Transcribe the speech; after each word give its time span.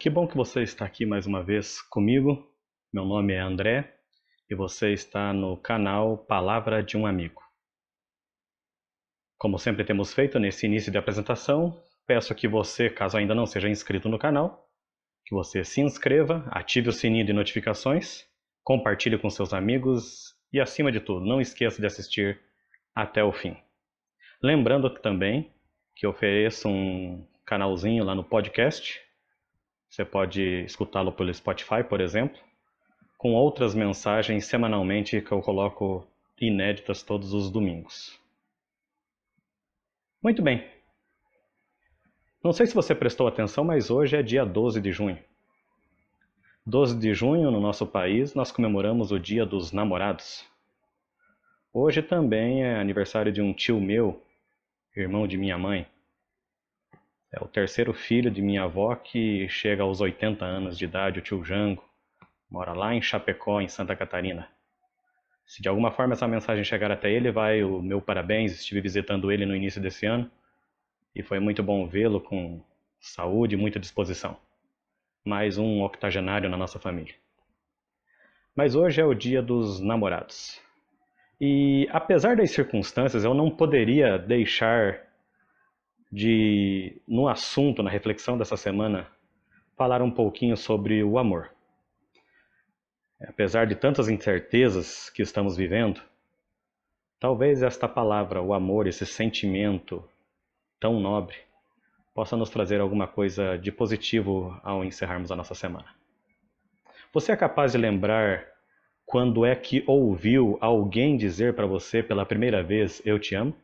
Que 0.00 0.08
bom 0.08 0.28
que 0.28 0.36
você 0.36 0.62
está 0.62 0.84
aqui 0.84 1.04
mais 1.04 1.26
uma 1.26 1.42
vez 1.42 1.82
comigo. 1.82 2.48
Meu 2.92 3.04
nome 3.04 3.32
é 3.32 3.40
André 3.40 3.96
e 4.48 4.54
você 4.54 4.92
está 4.92 5.32
no 5.32 5.56
canal 5.56 6.16
Palavra 6.16 6.84
de 6.84 6.96
um 6.96 7.04
Amigo. 7.04 7.42
Como 9.36 9.58
sempre 9.58 9.82
temos 9.82 10.14
feito 10.14 10.38
nesse 10.38 10.66
início 10.66 10.92
de 10.92 10.98
apresentação, 10.98 11.82
peço 12.06 12.32
que 12.32 12.46
você, 12.46 12.88
caso 12.88 13.16
ainda 13.16 13.34
não 13.34 13.44
seja 13.44 13.68
inscrito 13.68 14.08
no 14.08 14.20
canal, 14.20 14.70
que 15.26 15.34
você 15.34 15.64
se 15.64 15.80
inscreva, 15.80 16.46
ative 16.52 16.90
o 16.90 16.92
sininho 16.92 17.26
de 17.26 17.32
notificações, 17.32 18.24
compartilhe 18.62 19.18
com 19.18 19.28
seus 19.28 19.52
amigos 19.52 20.32
e, 20.52 20.60
acima 20.60 20.92
de 20.92 21.00
tudo, 21.00 21.26
não 21.26 21.40
esqueça 21.40 21.80
de 21.80 21.86
assistir 21.88 22.40
até 22.94 23.24
o 23.24 23.32
fim. 23.32 23.56
Lembrando 24.40 24.90
também 24.90 25.52
que 25.96 26.06
ofereço 26.06 26.68
um 26.68 27.26
canalzinho 27.44 28.04
lá 28.04 28.14
no 28.14 28.22
podcast. 28.22 29.07
Você 29.88 30.04
pode 30.04 30.42
escutá-lo 30.64 31.12
pelo 31.12 31.32
Spotify, 31.32 31.82
por 31.88 32.00
exemplo, 32.00 32.38
com 33.16 33.34
outras 33.34 33.74
mensagens 33.74 34.46
semanalmente 34.46 35.20
que 35.20 35.32
eu 35.32 35.40
coloco 35.40 36.06
inéditas 36.40 37.02
todos 37.02 37.32
os 37.32 37.50
domingos. 37.50 38.18
Muito 40.22 40.42
bem. 40.42 40.68
Não 42.42 42.52
sei 42.52 42.66
se 42.66 42.74
você 42.74 42.94
prestou 42.94 43.26
atenção, 43.26 43.64
mas 43.64 43.90
hoje 43.90 44.16
é 44.16 44.22
dia 44.22 44.44
12 44.44 44.80
de 44.80 44.92
junho. 44.92 45.18
12 46.64 46.98
de 46.98 47.14
junho, 47.14 47.50
no 47.50 47.60
nosso 47.60 47.86
país, 47.86 48.34
nós 48.34 48.52
comemoramos 48.52 49.10
o 49.10 49.18
Dia 49.18 49.46
dos 49.46 49.72
Namorados. 49.72 50.46
Hoje 51.72 52.02
também 52.02 52.62
é 52.62 52.78
aniversário 52.78 53.32
de 53.32 53.40
um 53.40 53.52
tio 53.52 53.80
meu, 53.80 54.22
irmão 54.94 55.26
de 55.26 55.38
minha 55.38 55.56
mãe. 55.56 55.86
É 57.32 57.42
o 57.42 57.48
terceiro 57.48 57.92
filho 57.92 58.30
de 58.30 58.40
minha 58.40 58.62
avó 58.62 58.94
que 58.94 59.48
chega 59.48 59.82
aos 59.82 60.00
80 60.00 60.44
anos 60.44 60.78
de 60.78 60.84
idade, 60.84 61.18
o 61.18 61.22
tio 61.22 61.44
Jango. 61.44 61.84
Mora 62.50 62.72
lá 62.72 62.94
em 62.94 63.02
Chapecó, 63.02 63.60
em 63.60 63.68
Santa 63.68 63.94
Catarina. 63.94 64.48
Se 65.46 65.60
de 65.62 65.68
alguma 65.68 65.90
forma 65.90 66.14
essa 66.14 66.26
mensagem 66.26 66.64
chegar 66.64 66.90
até 66.90 67.10
ele, 67.10 67.30
vai 67.30 67.62
o 67.62 67.82
meu 67.82 68.00
parabéns. 68.00 68.52
Estive 68.52 68.80
visitando 68.80 69.30
ele 69.30 69.44
no 69.44 69.54
início 69.54 69.80
desse 69.80 70.06
ano 70.06 70.30
e 71.14 71.22
foi 71.22 71.38
muito 71.38 71.62
bom 71.62 71.86
vê-lo 71.86 72.20
com 72.20 72.62
saúde 73.00 73.54
e 73.54 73.58
muita 73.58 73.78
disposição. 73.78 74.36
Mais 75.24 75.58
um 75.58 75.82
octogenário 75.82 76.48
na 76.48 76.56
nossa 76.56 76.78
família. 76.78 77.14
Mas 78.54 78.74
hoje 78.74 79.00
é 79.00 79.04
o 79.04 79.14
dia 79.14 79.42
dos 79.42 79.80
namorados. 79.80 80.60
E 81.40 81.88
apesar 81.90 82.36
das 82.36 82.50
circunstâncias, 82.50 83.24
eu 83.24 83.34
não 83.34 83.50
poderia 83.50 84.18
deixar 84.18 85.07
de, 86.10 87.00
no 87.06 87.28
assunto, 87.28 87.82
na 87.82 87.90
reflexão 87.90 88.38
dessa 88.38 88.56
semana, 88.56 89.06
falar 89.76 90.02
um 90.02 90.10
pouquinho 90.10 90.56
sobre 90.56 91.02
o 91.04 91.18
amor. 91.18 91.50
Apesar 93.20 93.66
de 93.66 93.74
tantas 93.74 94.08
incertezas 94.08 95.10
que 95.10 95.22
estamos 95.22 95.56
vivendo, 95.56 96.00
talvez 97.18 97.62
esta 97.62 97.88
palavra, 97.88 98.40
o 98.40 98.54
amor, 98.54 98.86
esse 98.86 99.04
sentimento 99.04 100.02
tão 100.80 101.00
nobre, 101.00 101.36
possa 102.14 102.36
nos 102.36 102.50
trazer 102.50 102.80
alguma 102.80 103.06
coisa 103.06 103.56
de 103.56 103.70
positivo 103.70 104.58
ao 104.62 104.84
encerrarmos 104.84 105.30
a 105.30 105.36
nossa 105.36 105.54
semana. 105.54 105.86
Você 107.12 107.32
é 107.32 107.36
capaz 107.36 107.72
de 107.72 107.78
lembrar 107.78 108.46
quando 109.06 109.46
é 109.46 109.54
que 109.56 109.82
ouviu 109.86 110.58
alguém 110.60 111.16
dizer 111.16 111.54
para 111.54 111.66
você 111.66 112.02
pela 112.02 112.26
primeira 112.26 112.62
vez 112.62 113.00
eu 113.04 113.18
te 113.18 113.34
amo? 113.34 113.54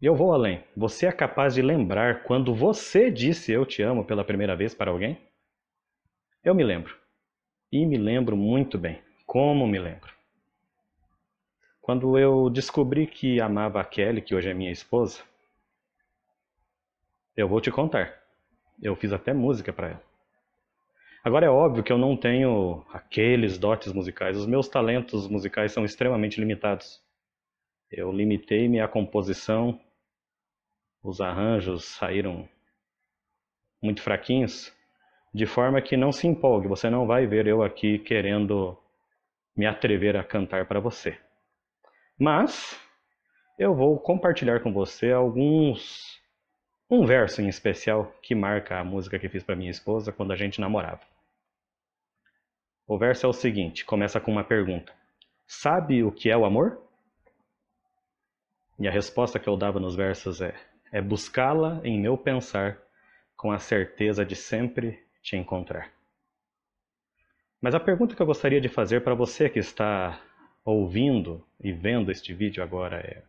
Eu 0.00 0.14
vou 0.14 0.32
além. 0.32 0.62
Você 0.76 1.06
é 1.06 1.12
capaz 1.12 1.54
de 1.54 1.62
lembrar 1.62 2.22
quando 2.24 2.54
você 2.54 3.10
disse 3.10 3.50
eu 3.50 3.64
te 3.64 3.82
amo 3.82 4.04
pela 4.04 4.24
primeira 4.24 4.54
vez 4.54 4.74
para 4.74 4.90
alguém? 4.90 5.18
Eu 6.44 6.54
me 6.54 6.62
lembro. 6.62 6.94
E 7.72 7.84
me 7.86 7.96
lembro 7.96 8.36
muito 8.36 8.76
bem. 8.76 9.00
Como 9.24 9.66
me 9.66 9.78
lembro? 9.78 10.14
Quando 11.80 12.18
eu 12.18 12.50
descobri 12.50 13.06
que 13.06 13.40
amava 13.40 13.80
a 13.80 13.84
Kelly, 13.84 14.20
que 14.20 14.34
hoje 14.34 14.50
é 14.50 14.54
minha 14.54 14.70
esposa, 14.70 15.22
eu 17.34 17.48
vou 17.48 17.60
te 17.60 17.70
contar. 17.70 18.22
Eu 18.82 18.94
fiz 18.96 19.12
até 19.12 19.32
música 19.32 19.72
para 19.72 19.88
ela. 19.88 20.02
Agora 21.24 21.46
é 21.46 21.50
óbvio 21.50 21.82
que 21.82 21.92
eu 21.92 21.98
não 21.98 22.16
tenho 22.16 22.84
aqueles 22.92 23.56
dotes 23.56 23.92
musicais. 23.92 24.36
Os 24.36 24.46
meus 24.46 24.68
talentos 24.68 25.26
musicais 25.26 25.72
são 25.72 25.84
extremamente 25.84 26.38
limitados. 26.38 27.02
Eu 27.90 28.12
limitei 28.12 28.68
minha 28.68 28.86
composição 28.86 29.80
os 31.06 31.20
arranjos 31.20 31.84
saíram 31.84 32.48
muito 33.80 34.02
fraquinhos, 34.02 34.74
de 35.32 35.46
forma 35.46 35.80
que 35.80 35.96
não 35.96 36.10
se 36.10 36.26
empolgue, 36.26 36.66
você 36.66 36.90
não 36.90 37.06
vai 37.06 37.26
ver 37.26 37.46
eu 37.46 37.62
aqui 37.62 37.98
querendo 37.98 38.76
me 39.56 39.66
atrever 39.66 40.16
a 40.16 40.24
cantar 40.24 40.66
para 40.66 40.80
você. 40.80 41.18
Mas 42.18 42.80
eu 43.58 43.74
vou 43.74 43.98
compartilhar 44.00 44.60
com 44.60 44.72
você 44.72 45.12
alguns 45.12 46.20
um 46.90 47.04
verso 47.04 47.40
em 47.42 47.48
especial 47.48 48.12
que 48.22 48.34
marca 48.34 48.78
a 48.78 48.84
música 48.84 49.18
que 49.18 49.28
fiz 49.28 49.42
para 49.42 49.56
minha 49.56 49.70
esposa 49.70 50.12
quando 50.12 50.32
a 50.32 50.36
gente 50.36 50.60
namorava. 50.60 51.02
O 52.86 52.98
verso 52.98 53.26
é 53.26 53.28
o 53.28 53.32
seguinte, 53.32 53.84
começa 53.84 54.20
com 54.20 54.30
uma 54.30 54.44
pergunta: 54.44 54.92
Sabe 55.46 56.02
o 56.02 56.12
que 56.12 56.30
é 56.30 56.36
o 56.36 56.44
amor? 56.44 56.80
E 58.78 58.86
a 58.86 58.90
resposta 58.90 59.38
que 59.38 59.48
eu 59.48 59.56
dava 59.56 59.80
nos 59.80 59.96
versos 59.96 60.40
é: 60.40 60.54
é 60.92 61.00
buscá-la 61.00 61.80
em 61.84 62.00
meu 62.00 62.16
pensar 62.16 62.78
com 63.36 63.52
a 63.52 63.58
certeza 63.58 64.24
de 64.24 64.34
sempre 64.34 64.98
te 65.22 65.36
encontrar. 65.36 65.92
Mas 67.60 67.74
a 67.74 67.80
pergunta 67.80 68.14
que 68.14 68.22
eu 68.22 68.26
gostaria 68.26 68.60
de 68.60 68.68
fazer 68.68 69.02
para 69.02 69.14
você 69.14 69.48
que 69.48 69.58
está 69.58 70.20
ouvindo 70.64 71.44
e 71.60 71.72
vendo 71.72 72.10
este 72.10 72.32
vídeo 72.32 72.62
agora 72.62 72.98
é: 72.98 73.22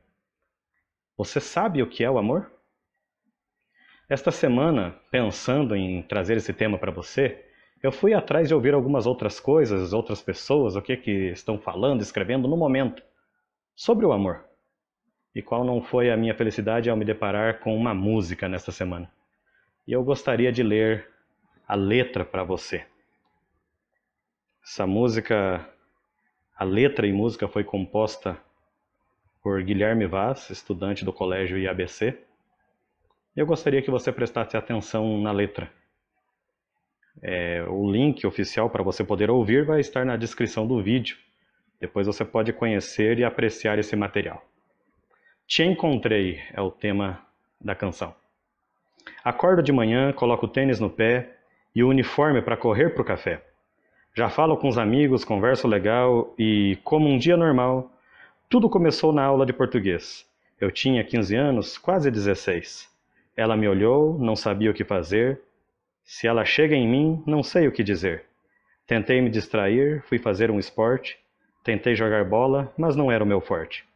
Você 1.18 1.40
sabe 1.40 1.82
o 1.82 1.90
que 1.90 2.04
é 2.04 2.10
o 2.10 2.18
amor? 2.18 2.52
Esta 4.10 4.32
semana, 4.32 4.98
pensando 5.12 5.76
em 5.76 6.02
trazer 6.02 6.38
esse 6.38 6.54
tema 6.54 6.78
para 6.78 6.92
você, 6.92 7.46
eu 7.84 7.92
fui 7.92 8.14
atrás 8.14 8.48
de 8.48 8.54
ouvir 8.54 8.74
algumas 8.74 9.06
outras 9.06 9.40
coisas, 9.40 9.94
outras 9.94 10.22
pessoas, 10.22 10.76
o 10.76 10.82
que 10.82 10.98
que 10.98 11.30
estão 11.30 11.60
falando, 11.60 12.02
escrevendo 12.02 12.48
no 12.48 12.58
momento 12.58 13.04
sobre 13.76 14.06
o 14.06 14.12
amor. 14.12 14.47
E 15.34 15.42
qual 15.42 15.64
não 15.64 15.82
foi 15.82 16.10
a 16.10 16.18
minha 16.18 16.34
felicidade 16.34 16.90
ao 16.90 16.98
me 16.98 17.06
deparar 17.06 17.60
com 17.60 17.76
uma 17.76 17.94
música 17.94 18.50
nesta 18.50 18.72
semana. 18.72 19.12
E 19.88 19.94
eu 19.94 20.04
gostaria 20.04 20.52
de 20.52 20.64
ler 20.64 21.08
a 21.68 21.76
letra 21.76 22.26
para 22.26 22.44
você. 22.44 22.86
Essa 24.64 24.86
música, 24.86 25.68
a 26.56 26.64
letra 26.64 27.08
e 27.08 27.14
música 27.14 27.48
foi 27.48 27.64
composta 27.64 28.38
por 29.42 29.64
Guilherme 29.64 30.06
Vaz, 30.06 30.50
estudante 30.50 31.06
do 31.06 31.14
colégio 31.14 31.58
IABC. 31.58 32.18
Eu 33.36 33.46
gostaria 33.46 33.82
que 33.82 33.90
você 33.90 34.12
prestasse 34.12 34.58
atenção 34.58 35.22
na 35.22 35.32
letra. 35.32 35.72
É, 37.22 37.64
o 37.64 37.90
link 37.90 38.26
oficial 38.28 38.70
para 38.70 38.84
você 38.84 39.04
poder 39.04 39.30
ouvir 39.30 39.66
vai 39.66 39.80
estar 39.80 40.06
na 40.06 40.18
descrição 40.18 40.68
do 40.68 40.82
vídeo. 40.82 41.18
Depois 41.80 42.08
você 42.08 42.26
pode 42.26 42.52
conhecer 42.54 43.20
e 43.20 43.24
apreciar 43.24 43.80
esse 43.80 43.96
material. 43.96 44.44
Te 45.48 45.64
encontrei 45.64 46.42
é 46.54 46.60
o 46.60 46.70
tema 46.70 47.22
da 47.60 47.74
canção. 47.74 48.14
Acordo 49.24 49.64
de 49.64 49.72
manhã, 49.72 50.12
coloco 50.12 50.46
o 50.46 50.50
tênis 50.50 50.78
no 50.78 50.90
pé 50.90 51.38
e 51.74 51.82
o 51.82 51.88
uniforme 51.88 52.42
para 52.42 52.58
correr 52.58 52.90
para 52.90 53.02
o 53.02 53.06
café. 53.06 53.42
Já 54.14 54.28
falo 54.30 54.58
com 54.58 54.68
os 54.68 54.78
amigos, 54.78 55.24
converso 55.24 55.66
legal 55.66 56.36
e, 56.38 56.78
como 56.84 57.08
um 57.08 57.18
dia 57.18 57.38
normal, 57.38 57.90
tudo 58.50 58.70
começou 58.70 59.14
na 59.14 59.24
aula 59.24 59.46
de 59.46 59.54
português. 59.54 60.30
Eu 60.60 60.70
tinha 60.70 61.02
15 61.02 61.38
anos, 61.38 61.78
quase 61.78 62.12
16. 62.12 62.90
Ela 63.34 63.56
me 63.56 63.70
olhou, 63.70 64.20
não 64.20 64.36
sabia 64.36 64.70
o 64.70 64.74
que 64.74 64.84
fazer. 64.84 65.40
Se 66.04 66.28
ela 66.28 66.44
chega 66.44 66.76
em 66.76 66.86
mim, 66.86 67.24
não 67.26 67.42
sei 67.42 67.70
o 67.70 67.72
que 67.72 67.86
dizer. 67.86 68.26
Tentei 68.86 69.22
me 69.22 69.30
distrair, 69.30 70.04
fui 70.10 70.20
fazer 70.20 70.52
um 70.52 70.60
esporte, 70.60 71.18
tentei 71.64 71.96
jogar 71.96 72.26
bola, 72.26 72.70
mas 72.78 72.98
não 72.98 73.10
era 73.10 73.24
o 73.24 73.28
meu 73.28 73.40
forte. 73.40 73.88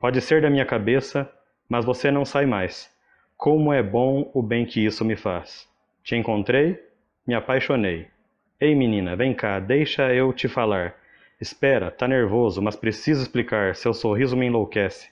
Pode 0.00 0.20
ser 0.20 0.40
da 0.40 0.48
minha 0.48 0.64
cabeça, 0.64 1.28
mas 1.68 1.84
você 1.84 2.08
não 2.08 2.24
sai 2.24 2.46
mais. 2.46 2.88
Como 3.36 3.72
é 3.72 3.82
bom 3.82 4.30
o 4.32 4.40
bem 4.40 4.64
que 4.64 4.84
isso 4.84 5.04
me 5.04 5.16
faz. 5.16 5.68
Te 6.04 6.14
encontrei, 6.14 6.80
me 7.26 7.34
apaixonei. 7.34 8.06
Ei 8.60 8.76
menina, 8.76 9.16
vem 9.16 9.34
cá, 9.34 9.58
deixa 9.58 10.14
eu 10.14 10.32
te 10.32 10.46
falar. 10.46 10.94
Espera, 11.40 11.90
tá 11.90 12.06
nervoso, 12.06 12.62
mas 12.62 12.76
preciso 12.76 13.22
explicar. 13.22 13.74
Seu 13.74 13.92
sorriso 13.92 14.36
me 14.36 14.46
enlouquece. 14.46 15.10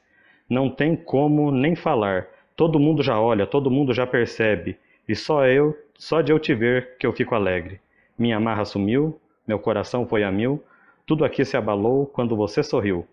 Não 0.48 0.70
tem 0.70 0.94
como 0.94 1.50
nem 1.50 1.74
falar. 1.74 2.28
Todo 2.54 2.78
mundo 2.78 3.02
já 3.02 3.20
olha, 3.20 3.44
todo 3.44 3.68
mundo 3.68 3.92
já 3.92 4.06
percebe. 4.06 4.78
E 5.08 5.16
só 5.16 5.46
eu, 5.46 5.76
só 5.98 6.20
de 6.20 6.30
eu 6.30 6.38
te 6.38 6.54
ver, 6.54 6.96
que 6.96 7.06
eu 7.06 7.12
fico 7.12 7.34
alegre. 7.34 7.80
Minha 8.16 8.36
amarra 8.36 8.64
sumiu, 8.64 9.20
meu 9.48 9.58
coração 9.58 10.06
foi 10.06 10.22
a 10.22 10.30
mil. 10.30 10.62
Tudo 11.04 11.24
aqui 11.24 11.44
se 11.44 11.56
abalou 11.56 12.06
quando 12.06 12.36
você 12.36 12.62
sorriu. 12.62 13.04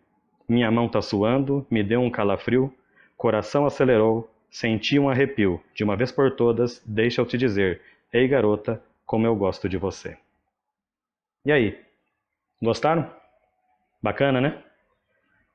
Minha 0.48 0.70
mão 0.70 0.90
tá 0.90 1.02
suando, 1.02 1.66
me 1.70 1.84
deu 1.84 2.02
um 2.02 2.10
calafrio, 2.10 2.74
coração 3.18 3.66
acelerou, 3.66 4.30
senti 4.50 5.00
um 5.00 5.10
arrepio. 5.10 5.62
De 5.74 5.84
uma 5.84 5.96
vez 5.96 6.12
por 6.12 6.32
todas, 6.32 6.82
deixa 6.86 7.22
eu 7.22 7.26
te 7.26 7.38
dizer: 7.38 7.82
Ei, 8.12 8.28
garota, 8.28 8.82
como 9.06 9.26
eu 9.26 9.36
gosto 9.36 9.70
de 9.70 9.78
você. 9.78 10.18
E 11.46 11.52
aí? 11.52 11.80
Gostaram? 12.62 13.10
Bacana, 14.02 14.40
né? 14.40 14.64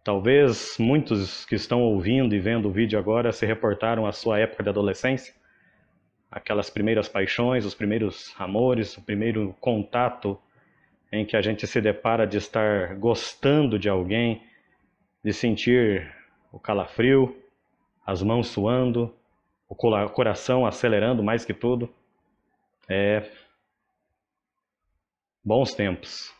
Talvez 0.04 0.76
muitos 0.78 1.44
que 1.44 1.54
estão 1.54 1.82
ouvindo 1.82 2.34
e 2.34 2.38
vendo 2.38 2.68
o 2.68 2.72
vídeo 2.72 2.98
agora 2.98 3.30
se 3.32 3.44
reportaram 3.44 4.06
à 4.06 4.12
sua 4.12 4.38
época 4.38 4.62
de 4.62 4.70
adolescência, 4.70 5.34
aquelas 6.30 6.70
primeiras 6.70 7.08
paixões, 7.08 7.64
os 7.64 7.74
primeiros 7.74 8.34
amores, 8.38 8.96
o 8.96 9.02
primeiro 9.02 9.54
contato 9.60 10.38
em 11.12 11.24
que 11.24 11.36
a 11.36 11.42
gente 11.42 11.66
se 11.66 11.80
depara 11.80 12.26
de 12.26 12.36
estar 12.36 12.94
gostando 12.96 13.78
de 13.78 13.88
alguém, 13.88 14.42
de 15.28 15.34
sentir 15.34 16.10
o 16.50 16.58
calafrio, 16.58 17.36
as 18.06 18.22
mãos 18.22 18.48
suando, 18.48 19.14
o 19.68 19.74
coração 19.74 20.64
acelerando 20.64 21.22
mais 21.22 21.44
que 21.44 21.52
tudo. 21.52 21.94
É. 22.88 23.30
Bons 25.44 25.74
tempos. 25.74 26.34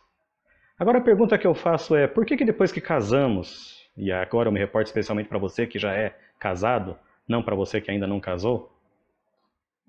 Agora 0.79 1.01
a 1.01 1.03
pergunta 1.03 1.37
que 1.37 1.47
eu 1.47 1.55
faço 1.55 1.95
é: 1.95 2.07
por 2.07 2.25
que, 2.25 2.35
que 2.35 2.47
depois 2.47 2.73
que 2.73 2.81
casamos, 2.81 3.87
e 3.95 4.11
agora 4.11 4.49
eu 4.49 4.53
me 4.53 4.59
reporto 4.59 4.87
especialmente 4.87 5.29
para 5.29 5.39
você 5.39 5.67
que 5.67 5.79
já 5.79 5.93
é 5.93 6.19
casado, 6.39 6.99
não 7.29 7.43
para 7.43 7.55
você 7.55 7.83
que 7.83 7.91
ainda 7.91 8.07
não 8.07 8.19
casou, 8.19 8.73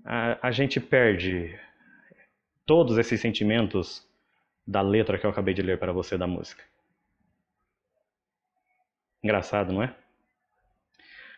a, 0.04 0.46
a 0.46 0.52
gente 0.52 0.78
perde 0.78 1.58
todos 2.66 2.98
esses 2.98 3.22
sentimentos 3.22 4.06
da 4.68 4.82
letra 4.82 5.18
que 5.18 5.26
eu 5.26 5.30
acabei 5.30 5.54
de 5.54 5.62
ler 5.62 5.80
para 5.80 5.94
você 5.94 6.18
da 6.18 6.28
música? 6.28 6.66
Engraçado, 9.24 9.74
não 9.74 9.84
é? 9.84 9.94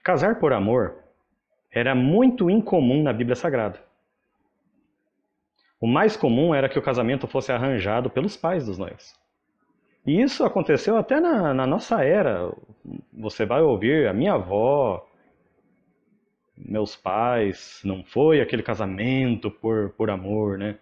Casar 0.04 0.40
por 0.40 0.54
amor 0.54 0.98
era 1.72 1.96
muito 1.96 2.50
incomum 2.50 3.04
na 3.04 3.14
Bíblia 3.14 3.36
Sagrada. 3.36 3.80
O 5.80 5.88
mais 5.88 6.16
comum 6.16 6.54
era 6.54 6.70
que 6.70 6.78
o 6.78 6.82
casamento 6.82 7.28
fosse 7.28 7.52
arranjado 7.52 8.10
pelos 8.10 8.38
pais 8.38 8.66
dos 8.66 8.78
noivos. 8.78 9.20
E 10.06 10.22
isso 10.22 10.44
aconteceu 10.44 10.98
até 10.98 11.20
na, 11.20 11.54
na 11.54 11.66
nossa 11.66 12.04
era. 12.04 12.52
Você 13.14 13.46
vai 13.46 13.62
ouvir 13.62 14.08
a 14.08 14.14
minha 14.14 14.34
avó, 14.34 15.08
meus 16.58 16.96
pais, 16.96 17.82
não 17.84 18.04
foi 18.04 18.42
aquele 18.42 18.64
casamento 18.64 19.50
por, 19.50 19.92
por 19.92 20.10
amor, 20.10 20.58
né? 20.58 20.78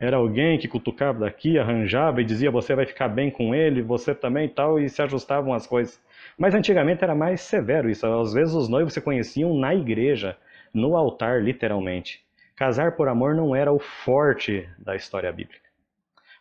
Era 0.00 0.16
alguém 0.16 0.58
que 0.58 0.66
cutucava 0.66 1.20
daqui, 1.20 1.58
arranjava 1.58 2.22
e 2.22 2.24
dizia 2.24 2.50
você 2.50 2.74
vai 2.74 2.86
ficar 2.86 3.06
bem 3.08 3.30
com 3.30 3.54
ele, 3.54 3.82
você 3.82 4.14
também 4.14 4.48
tal, 4.48 4.80
e 4.80 4.88
se 4.88 5.02
ajustavam 5.02 5.52
as 5.52 5.66
coisas. 5.66 6.00
Mas 6.38 6.54
antigamente 6.54 7.04
era 7.04 7.14
mais 7.14 7.42
severo 7.42 7.90
isso. 7.90 8.06
Às 8.06 8.32
vezes 8.32 8.54
os 8.54 8.66
noivos 8.66 8.94
se 8.94 9.00
conheciam 9.02 9.54
na 9.58 9.74
igreja, 9.74 10.38
no 10.72 10.96
altar, 10.96 11.42
literalmente. 11.42 12.24
Casar 12.56 12.96
por 12.96 13.08
amor 13.08 13.34
não 13.34 13.54
era 13.54 13.70
o 13.70 13.78
forte 13.78 14.66
da 14.78 14.96
história 14.96 15.30
bíblica. 15.30 15.68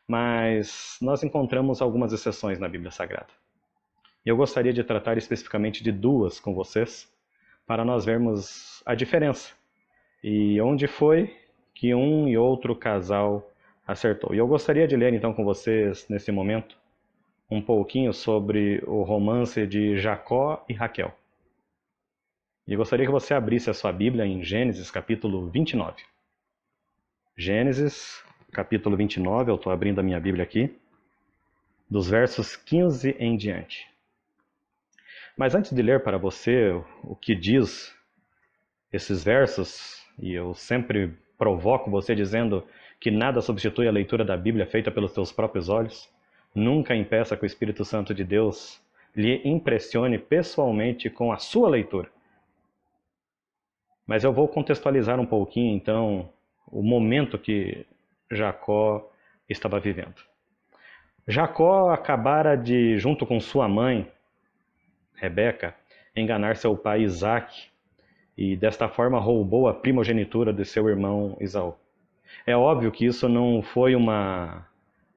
Mas 0.08 0.98
nós 1.02 1.22
encontramos 1.22 1.82
algumas 1.82 2.14
exceções 2.14 2.60
na 2.60 2.70
Bíblia 2.70 2.92
Sagrada. 2.92 3.28
Eu 4.26 4.38
gostaria 4.38 4.72
de 4.72 4.84
tratar 4.84 5.18
especificamente 5.18 5.84
de 5.84 5.92
duas 5.92 6.40
com 6.40 6.54
vocês, 6.54 7.12
para 7.68 7.84
nós 7.84 8.06
vermos 8.06 8.82
a 8.86 8.96
diferença 8.96 9.54
e 10.24 10.60
onde 10.62 10.88
foi 10.88 11.36
que 11.80 11.96
um 11.96 12.28
e 12.28 12.38
outro 12.38 12.76
casal 12.76 13.50
acertou. 13.88 14.36
E 14.36 14.38
eu 14.38 14.46
gostaria 14.46 14.86
de 14.86 14.98
ler 14.98 15.14
então 15.14 15.34
com 15.34 15.46
vocês 15.46 16.06
nesse 16.10 16.30
momento 16.30 16.78
um 17.50 17.62
pouquinho 17.62 18.12
sobre 18.12 18.84
o 18.86 19.02
romance 19.02 19.66
de 19.66 19.98
Jacó 19.98 20.66
e 20.68 20.74
Raquel. 20.74 21.18
E 22.68 22.76
gostaria 22.76 23.06
que 23.06 23.12
você 23.12 23.34
abrisse 23.34 23.70
a 23.70 23.74
sua 23.74 23.94
Bíblia 23.94 24.26
em 24.26 24.44
Gênesis 24.44 24.92
capítulo 24.92 25.50
29. 25.50 26.04
Gênesis 27.38 28.22
capítulo 28.52 28.98
29, 28.98 29.50
eu 29.50 29.56
estou 29.56 29.72
abrindo 29.72 30.00
a 30.00 30.04
minha 30.04 30.20
Bíblia 30.20 30.44
aqui, 30.44 30.78
dos 31.90 32.10
versos 32.10 32.58
15 32.58 33.16
em 33.18 33.38
diante. 33.38 33.88
Mas 35.38 35.56
antes 35.56 35.72
de 35.72 35.82
ler 35.82 36.04
para 36.04 36.18
você 36.18 36.72
o 37.06 37.16
que 37.16 37.34
diz 37.34 37.96
esses 38.92 39.24
versos, 39.24 40.06
e 40.22 40.34
eu 40.34 40.54
sempre 40.54 41.18
provoco 41.40 41.90
você 41.90 42.14
dizendo 42.14 42.64
que 43.00 43.10
nada 43.10 43.42
substitui 43.42 43.88
a 43.88 43.92
leitura 43.92 44.24
da 44.24 44.38
Bíblia 44.38 44.68
feita 44.68 44.92
pelos 44.92 45.14
teus 45.14 45.32
próprios 45.32 45.70
olhos, 45.70 46.08
Nunca 46.54 46.96
impeça 46.96 47.38
que 47.38 47.44
o 47.44 47.46
Espírito 47.46 47.86
Santo 47.86 48.14
de 48.14 48.24
Deus 48.24 48.82
lhe 49.16 49.42
impressione 49.48 50.18
pessoalmente 50.18 51.10
com 51.10 51.32
a 51.32 51.38
sua 51.38 51.70
leitura. 51.70 52.10
Mas 54.06 54.24
eu 54.24 54.34
vou 54.34 54.48
contextualizar 54.48 55.20
um 55.20 55.26
pouquinho 55.26 55.76
então 55.76 56.30
o 56.68 56.82
momento 56.82 57.38
que 57.38 57.86
Jacó 58.32 59.12
estava 59.48 59.80
vivendo. 59.80 60.16
Jacó 61.28 61.92
acabara 61.92 62.56
de, 62.56 62.98
junto 62.98 63.26
com 63.26 63.40
sua 63.40 63.68
mãe, 63.68 64.12
Rebeca, 65.14 65.76
enganar 66.16 66.56
seu 66.56 66.76
pai 66.76 67.02
Isaac 67.02 67.70
e 68.40 68.56
desta 68.56 68.88
forma 68.88 69.20
roubou 69.20 69.68
a 69.68 69.74
primogenitura 69.74 70.54
de 70.54 70.64
seu 70.64 70.88
irmão 70.88 71.36
Isaú. 71.42 71.76
É 72.48 72.56
óbvio 72.56 72.90
que 72.90 73.06
isso 73.06 73.28
não 73.28 73.62
foi 73.62 73.96
uma 73.96 74.66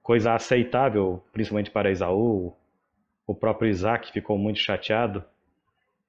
coisa 0.02 0.34
aceitável, 0.34 1.22
principalmente 1.32 1.70
para 1.70 1.88
Esaú. 1.88 2.52
O 3.24 3.32
próprio 3.32 3.70
Isaac 3.70 4.10
ficou 4.10 4.36
muito 4.36 4.58
chateado, 4.58 5.22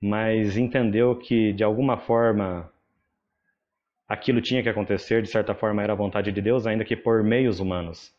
mas 0.01 0.57
entendeu 0.57 1.15
que 1.15 1.53
de 1.53 1.63
alguma 1.63 1.97
forma 1.97 2.67
aquilo 4.09 4.41
tinha 4.41 4.63
que 4.63 4.69
acontecer, 4.69 5.21
de 5.21 5.29
certa 5.29 5.53
forma 5.53 5.83
era 5.83 5.93
a 5.93 5.95
vontade 5.95 6.31
de 6.31 6.41
Deus, 6.41 6.65
ainda 6.65 6.83
que 6.83 6.95
por 6.95 7.23
meios 7.23 7.59
humanos. 7.59 8.11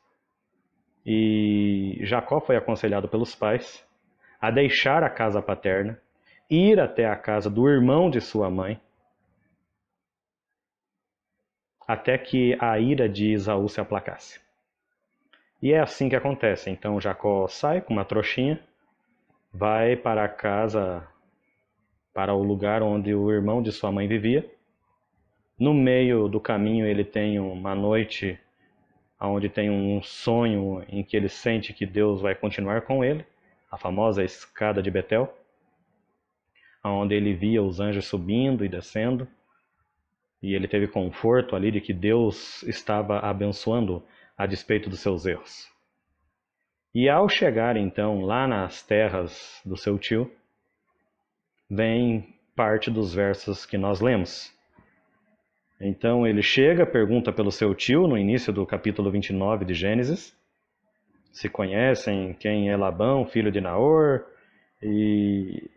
E 1.05 1.99
Jacó 2.03 2.41
foi 2.41 2.55
aconselhado 2.55 3.09
pelos 3.09 3.35
pais 3.35 3.85
a 4.41 4.53
deixar 4.53 5.03
a 5.03 5.11
casa 5.11 5.43
paterna, 5.43 6.01
ir 6.49 6.81
até 6.81 7.07
a 7.07 7.17
casa 7.17 7.49
do 7.51 7.69
irmão 7.69 8.11
de 8.11 8.21
sua 8.21 8.51
mãe, 8.51 8.81
até 11.87 12.17
que 12.17 12.57
a 12.61 12.79
ira 12.79 13.09
de 13.09 13.33
Isaú 13.33 13.69
se 13.69 13.81
aplacasse. 13.81 14.41
E 15.61 15.73
é 15.73 15.81
assim 15.81 16.09
que 16.09 16.17
acontece. 16.17 16.71
Então 16.71 17.01
Jacó 17.01 17.47
sai 17.49 17.81
com 17.81 17.93
uma 17.95 18.05
trouxinha, 18.05 18.61
vai 19.53 19.97
para 19.97 20.25
a 20.25 20.29
casa, 20.29 21.07
para 22.13 22.35
o 22.35 22.43
lugar 22.43 22.83
onde 22.83 23.15
o 23.15 23.31
irmão 23.31 23.63
de 23.63 23.73
sua 23.73 23.91
mãe 23.91 24.07
vivia. 24.07 24.51
No 25.59 25.73
meio 25.73 26.29
do 26.29 26.41
caminho 26.41 26.87
ele 26.87 27.05
tem 27.05 27.39
uma 27.39 27.75
noite 27.75 28.39
onde 29.21 29.49
tem 29.49 29.71
um 29.71 30.03
sonho 30.03 30.85
em 30.89 31.03
que 31.03 31.17
ele 31.17 31.29
sente 31.29 31.73
que 31.73 31.87
Deus 31.87 32.21
vai 32.21 32.35
continuar 32.35 32.83
com 32.83 33.03
ele, 33.03 33.25
a 33.71 33.79
famosa 33.79 34.23
escada 34.23 34.83
de 34.83 34.91
Betel, 34.91 35.33
onde 36.85 37.15
ele 37.15 37.33
via 37.33 37.63
os 37.63 37.81
anjos 37.81 38.07
subindo 38.07 38.65
e 38.65 38.69
descendo, 38.69 39.27
e 40.43 40.55
ele 40.55 40.69
teve 40.69 40.87
conforto 40.87 41.57
ali 41.57 41.71
de 41.71 41.81
que 41.81 41.95
Deus 41.95 42.63
estava 42.65 43.19
abençoando 43.21 44.03
a 44.37 44.45
despeito 44.47 44.91
dos 44.91 45.01
seus 45.01 45.25
erros. 45.25 45.73
E 46.95 47.09
ao 47.09 47.29
chegar 47.29 47.77
então 47.77 48.21
lá 48.21 48.47
nas 48.47 48.83
terras 48.83 49.61
do 49.65 49.77
seu 49.77 49.99
tio, 49.99 50.31
vem 51.69 52.35
parte 52.55 52.91
dos 52.91 53.15
versos 53.15 53.65
que 53.65 53.79
nós 53.79 54.01
lemos. 54.01 54.53
Então 55.81 56.27
ele 56.27 56.43
chega, 56.43 56.87
pergunta 56.87 57.33
pelo 57.33 57.51
seu 57.51 57.75
tio 57.75 58.07
no 58.07 58.17
início 58.17 58.53
do 58.53 58.65
capítulo 58.65 59.11
29 59.11 59.65
de 59.65 59.75
Gênesis, 59.75 60.37
se 61.33 61.49
conhecem 61.49 62.33
quem 62.35 62.71
é 62.71 62.77
Labão, 62.77 63.27
filho 63.27 63.51
de 63.51 63.61
Naor, 63.61 64.25
e 64.81 65.69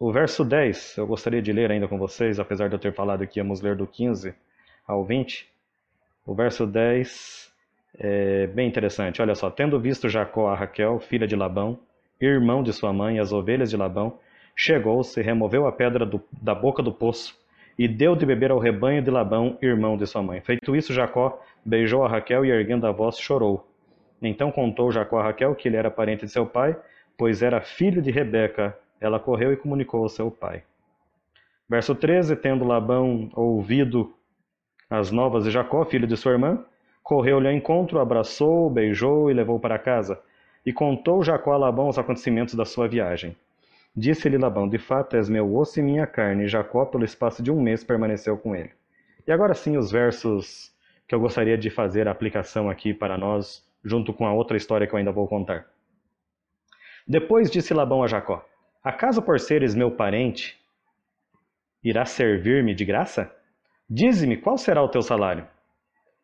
o 0.00 0.10
verso 0.10 0.42
10, 0.42 0.96
eu 0.96 1.06
gostaria 1.06 1.42
de 1.42 1.52
ler 1.52 1.70
ainda 1.70 1.86
com 1.86 1.98
vocês, 1.98 2.40
apesar 2.40 2.68
de 2.68 2.74
eu 2.74 2.78
ter 2.78 2.94
falado 2.94 3.26
que 3.26 3.38
íamos 3.38 3.60
ler 3.60 3.76
do 3.76 3.86
15 3.86 4.34
ao 4.88 5.04
20. 5.04 5.46
O 6.24 6.34
verso 6.34 6.66
10 6.66 7.52
é 7.98 8.46
bem 8.46 8.66
interessante. 8.66 9.20
Olha 9.20 9.34
só: 9.34 9.50
Tendo 9.50 9.78
visto 9.78 10.08
Jacó 10.08 10.48
a 10.48 10.54
Raquel, 10.54 10.98
filha 11.00 11.26
de 11.26 11.36
Labão, 11.36 11.78
irmão 12.18 12.62
de 12.62 12.72
sua 12.72 12.94
mãe, 12.94 13.18
as 13.18 13.30
ovelhas 13.30 13.68
de 13.68 13.76
Labão, 13.76 14.18
chegou-se, 14.56 15.20
removeu 15.20 15.66
a 15.66 15.72
pedra 15.72 16.06
do, 16.06 16.22
da 16.40 16.54
boca 16.54 16.82
do 16.82 16.92
poço 16.92 17.38
e 17.78 17.86
deu 17.86 18.16
de 18.16 18.24
beber 18.24 18.50
ao 18.50 18.58
rebanho 18.58 19.02
de 19.02 19.10
Labão, 19.10 19.58
irmão 19.60 19.98
de 19.98 20.06
sua 20.06 20.22
mãe. 20.22 20.40
Feito 20.40 20.74
isso, 20.74 20.94
Jacó 20.94 21.38
beijou 21.62 22.04
a 22.04 22.08
Raquel 22.08 22.46
e, 22.46 22.50
erguendo 22.50 22.86
a 22.86 22.92
voz, 22.92 23.18
chorou. 23.18 23.68
Então 24.22 24.50
contou 24.50 24.90
Jacó 24.90 25.18
a 25.18 25.24
Raquel 25.24 25.54
que 25.54 25.68
ele 25.68 25.76
era 25.76 25.90
parente 25.90 26.24
de 26.24 26.32
seu 26.32 26.46
pai, 26.46 26.74
pois 27.18 27.42
era 27.42 27.60
filho 27.60 28.00
de 28.00 28.10
Rebeca. 28.10 28.74
Ela 29.00 29.18
correu 29.18 29.52
e 29.52 29.56
comunicou 29.56 30.02
ao 30.02 30.08
seu 30.08 30.30
pai. 30.30 30.62
Verso 31.68 31.94
13: 31.94 32.36
Tendo 32.36 32.64
Labão 32.64 33.30
ouvido 33.34 34.12
as 34.88 35.10
novas 35.10 35.44
de 35.44 35.50
Jacó, 35.50 35.84
filho 35.84 36.06
de 36.06 36.16
sua 36.16 36.32
irmã, 36.32 36.64
correu-lhe 37.02 37.46
ao 37.46 37.54
encontro, 37.54 37.98
abraçou, 37.98 38.68
beijou 38.68 39.30
e 39.30 39.34
levou 39.34 39.58
para 39.58 39.78
casa. 39.78 40.20
E 40.66 40.72
contou 40.72 41.22
Jacó 41.22 41.52
a 41.52 41.56
Labão 41.56 41.88
os 41.88 41.98
acontecimentos 41.98 42.54
da 42.54 42.64
sua 42.64 42.86
viagem. 42.86 43.36
Disse-lhe 43.96 44.36
Labão: 44.36 44.68
De 44.68 44.78
fato, 44.78 45.16
és 45.16 45.28
meu 45.28 45.56
osso 45.56 45.80
e 45.80 45.82
minha 45.82 46.06
carne. 46.06 46.44
E 46.44 46.48
Jacó, 46.48 46.84
pelo 46.84 47.04
espaço 47.04 47.42
de 47.42 47.50
um 47.50 47.60
mês, 47.60 47.82
permaneceu 47.82 48.36
com 48.36 48.54
ele. 48.54 48.70
E 49.26 49.32
agora 49.32 49.54
sim, 49.54 49.76
os 49.76 49.90
versos 49.90 50.72
que 51.06 51.14
eu 51.14 51.20
gostaria 51.20 51.58
de 51.58 51.70
fazer 51.70 52.06
a 52.06 52.10
aplicação 52.12 52.70
aqui 52.70 52.94
para 52.94 53.18
nós, 53.18 53.64
junto 53.84 54.12
com 54.12 54.26
a 54.26 54.32
outra 54.32 54.56
história 54.56 54.86
que 54.86 54.94
eu 54.94 54.98
ainda 54.98 55.10
vou 55.10 55.26
contar. 55.26 55.66
Depois 57.06 57.50
disse 57.50 57.74
Labão 57.74 58.02
a 58.02 58.06
Jacó: 58.06 58.44
Acaso 58.82 59.20
por 59.20 59.38
seres 59.38 59.74
meu 59.74 59.90
parente, 59.90 60.58
irá 61.84 62.06
servir-me 62.06 62.74
de 62.74 62.84
graça? 62.84 63.30
Dize-me 63.88 64.38
qual 64.38 64.56
será 64.56 64.82
o 64.82 64.88
teu 64.88 65.02
salário. 65.02 65.46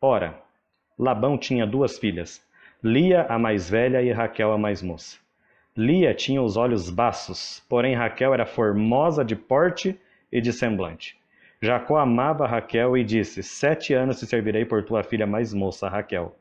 Ora, 0.01 0.41
Labão 0.97 1.37
tinha 1.37 1.67
duas 1.67 1.99
filhas, 1.99 2.43
Lia 2.83 3.23
a 3.23 3.39
mais 3.39 3.69
velha 3.69 4.01
e 4.01 4.11
Raquel 4.11 4.51
a 4.51 4.57
mais 4.57 4.81
moça. 4.81 5.19
Lia 5.75 6.13
tinha 6.13 6.41
os 6.41 6.57
olhos 6.57 6.89
baços, 6.89 7.63
porém 7.67 7.95
Raquel 7.95 8.33
era 8.33 8.45
formosa 8.45 9.25
de 9.25 9.35
porte 9.35 9.99
e 10.31 10.39
de 10.39 10.53
semblante. 10.53 11.17
Jacó 11.61 11.97
amava 11.97 12.47
Raquel 12.47 12.95
e 12.97 13.03
disse: 13.03 13.41
Sete 13.41 13.93
anos 13.93 14.19
te 14.19 14.25
servirei 14.25 14.63
por 14.63 14.83
tua 14.83 15.03
filha 15.03 15.25
mais 15.25 15.53
moça, 15.53 15.89
Raquel. 15.89 16.35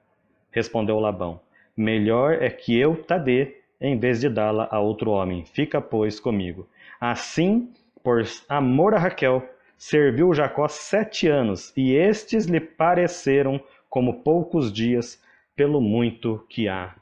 Respondeu 0.51 0.99
Labão: 0.99 1.41
Melhor 1.77 2.43
é 2.43 2.49
que 2.51 2.79
eu 2.79 2.97
te 2.97 3.19
dê, 3.19 3.61
em 3.81 3.99
vez 3.99 4.21
de 4.21 4.29
dá-la 4.29 4.69
a 4.71 4.81
outro 4.81 5.11
homem. 5.11 5.45
Fica, 5.45 5.81
pois, 5.81 6.19
comigo. 6.19 6.69
Assim, 7.01 7.73
por 8.03 8.23
amor 8.49 8.95
a 8.95 8.99
Raquel, 8.99 9.43
serviu 9.77 10.33
Jacó 10.33 10.69
sete 10.69 11.29
anos, 11.29 11.73
e 11.77 11.95
estes 11.95 12.47
lhe 12.47 12.61
pareceram 12.61 13.61
como 13.89 14.23
poucos 14.23 14.73
dias, 14.73 15.23
pelo 15.55 15.81
muito 15.81 16.45
que 16.49 16.69
a 16.69 16.95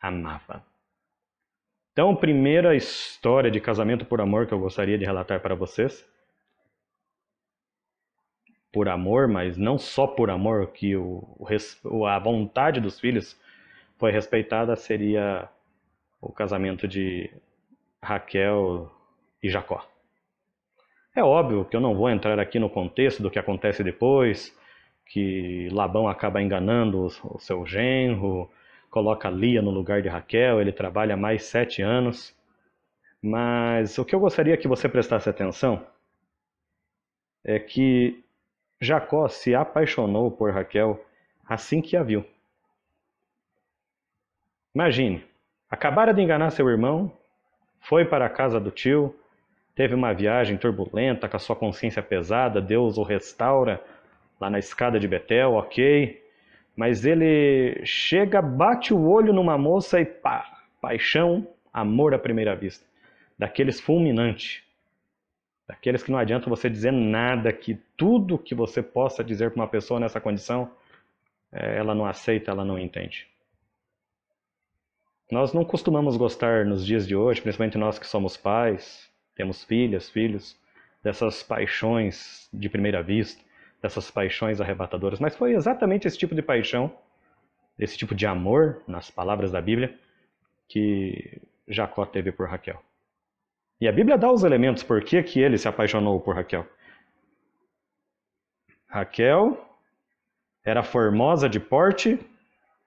amava. 0.00 0.64
Então, 1.92 2.14
primeira 2.14 2.76
história 2.76 3.50
de 3.50 3.60
casamento 3.60 4.04
por 4.04 4.20
amor 4.20 4.46
que 4.46 4.54
eu 4.54 4.60
gostaria 4.60 4.96
de 4.96 5.04
relatar 5.04 5.40
para 5.40 5.54
vocês. 5.54 6.08
Por 8.72 8.88
amor, 8.88 9.26
mas 9.26 9.56
não 9.56 9.78
só 9.78 10.06
por 10.06 10.30
amor, 10.30 10.68
que 10.68 10.96
o, 10.96 12.06
a 12.06 12.18
vontade 12.18 12.80
dos 12.80 13.00
filhos 13.00 13.36
foi 13.98 14.12
respeitada, 14.12 14.76
seria 14.76 15.48
o 16.20 16.32
casamento 16.32 16.86
de 16.86 17.30
Raquel 18.02 18.90
e 19.42 19.48
Jacó. 19.48 19.86
É 21.14 21.22
óbvio 21.22 21.64
que 21.64 21.76
eu 21.76 21.80
não 21.80 21.96
vou 21.96 22.08
entrar 22.08 22.38
aqui 22.38 22.58
no 22.58 22.70
contexto 22.70 23.22
do 23.22 23.30
que 23.30 23.38
acontece 23.38 23.82
depois, 23.82 24.56
que 25.06 25.68
Labão 25.72 26.06
acaba 26.06 26.42
enganando 26.42 27.06
o 27.06 27.38
seu 27.38 27.66
genro, 27.66 28.50
coloca 28.90 29.30
Lia 29.30 29.62
no 29.62 29.70
lugar 29.70 30.02
de 30.02 30.08
Raquel, 30.08 30.60
ele 30.60 30.72
trabalha 30.72 31.16
mais 31.16 31.44
sete 31.44 31.82
anos. 31.82 32.36
Mas 33.20 33.98
o 33.98 34.04
que 34.04 34.14
eu 34.14 34.20
gostaria 34.20 34.56
que 34.56 34.68
você 34.68 34.88
prestasse 34.88 35.28
atenção 35.28 35.84
é 37.44 37.58
que 37.58 38.22
Jacó 38.80 39.28
se 39.28 39.54
apaixonou 39.54 40.30
por 40.30 40.52
Raquel 40.52 41.04
assim 41.44 41.80
que 41.80 41.96
a 41.96 42.02
viu. 42.02 42.24
Imagine, 44.74 45.24
acabara 45.70 46.12
de 46.12 46.22
enganar 46.22 46.50
seu 46.50 46.68
irmão, 46.68 47.12
foi 47.80 48.04
para 48.04 48.26
a 48.26 48.30
casa 48.30 48.58
do 48.58 48.70
tio, 48.70 49.14
teve 49.74 49.94
uma 49.94 50.12
viagem 50.12 50.56
turbulenta, 50.56 51.28
com 51.28 51.36
a 51.36 51.40
sua 51.40 51.56
consciência 51.56 52.02
pesada, 52.02 52.60
Deus 52.60 52.98
o 52.98 53.02
restaura 53.02 53.82
lá 54.40 54.48
na 54.50 54.58
escada 54.58 54.98
de 54.98 55.08
Betel, 55.08 55.54
ok. 55.54 56.22
Mas 56.76 57.04
ele 57.04 57.80
chega, 57.84 58.40
bate 58.40 58.94
o 58.94 59.08
olho 59.08 59.32
numa 59.32 59.58
moça 59.58 60.00
e 60.00 60.04
pá, 60.04 60.44
paixão, 60.80 61.46
amor 61.72 62.14
à 62.14 62.18
primeira 62.18 62.54
vista. 62.54 62.86
Daqueles 63.38 63.80
fulminante. 63.80 64.64
Daqueles 65.66 66.02
que 66.02 66.10
não 66.10 66.18
adianta 66.18 66.48
você 66.48 66.70
dizer 66.70 66.92
nada, 66.92 67.52
que 67.52 67.74
tudo 67.96 68.38
que 68.38 68.54
você 68.54 68.82
possa 68.82 69.22
dizer 69.22 69.50
para 69.50 69.60
uma 69.60 69.68
pessoa 69.68 70.00
nessa 70.00 70.20
condição, 70.20 70.70
é, 71.52 71.76
ela 71.76 71.94
não 71.94 72.06
aceita, 72.06 72.50
ela 72.50 72.64
não 72.64 72.78
entende. 72.78 73.26
Nós 75.30 75.52
não 75.52 75.62
costumamos 75.64 76.16
gostar 76.16 76.64
nos 76.64 76.84
dias 76.86 77.06
de 77.06 77.14
hoje, 77.14 77.42
principalmente 77.42 77.76
nós 77.76 77.98
que 77.98 78.06
somos 78.06 78.36
pais, 78.36 79.10
temos 79.34 79.62
filhas, 79.62 80.08
filhos, 80.08 80.58
dessas 81.02 81.42
paixões 81.42 82.48
de 82.52 82.68
primeira 82.68 83.02
vista, 83.02 83.42
dessas 83.82 84.10
paixões 84.10 84.58
arrebatadoras. 84.58 85.20
Mas 85.20 85.36
foi 85.36 85.52
exatamente 85.52 86.08
esse 86.08 86.16
tipo 86.16 86.34
de 86.34 86.40
paixão, 86.40 86.90
esse 87.78 87.96
tipo 87.96 88.14
de 88.14 88.26
amor, 88.26 88.82
nas 88.88 89.10
palavras 89.10 89.52
da 89.52 89.60
Bíblia, 89.60 89.94
que 90.66 91.40
Jacó 91.68 92.06
teve 92.06 92.32
por 92.32 92.48
Raquel. 92.48 92.82
E 93.80 93.86
a 93.86 93.92
Bíblia 93.92 94.16
dá 94.16 94.32
os 94.32 94.42
elementos 94.44 94.82
por 94.82 95.04
que, 95.04 95.22
que 95.22 95.40
ele 95.40 95.58
se 95.58 95.68
apaixonou 95.68 96.18
por 96.20 96.34
Raquel. 96.34 96.66
Raquel 98.88 99.62
era 100.64 100.82
formosa 100.82 101.48
de 101.48 101.60
porte 101.60 102.18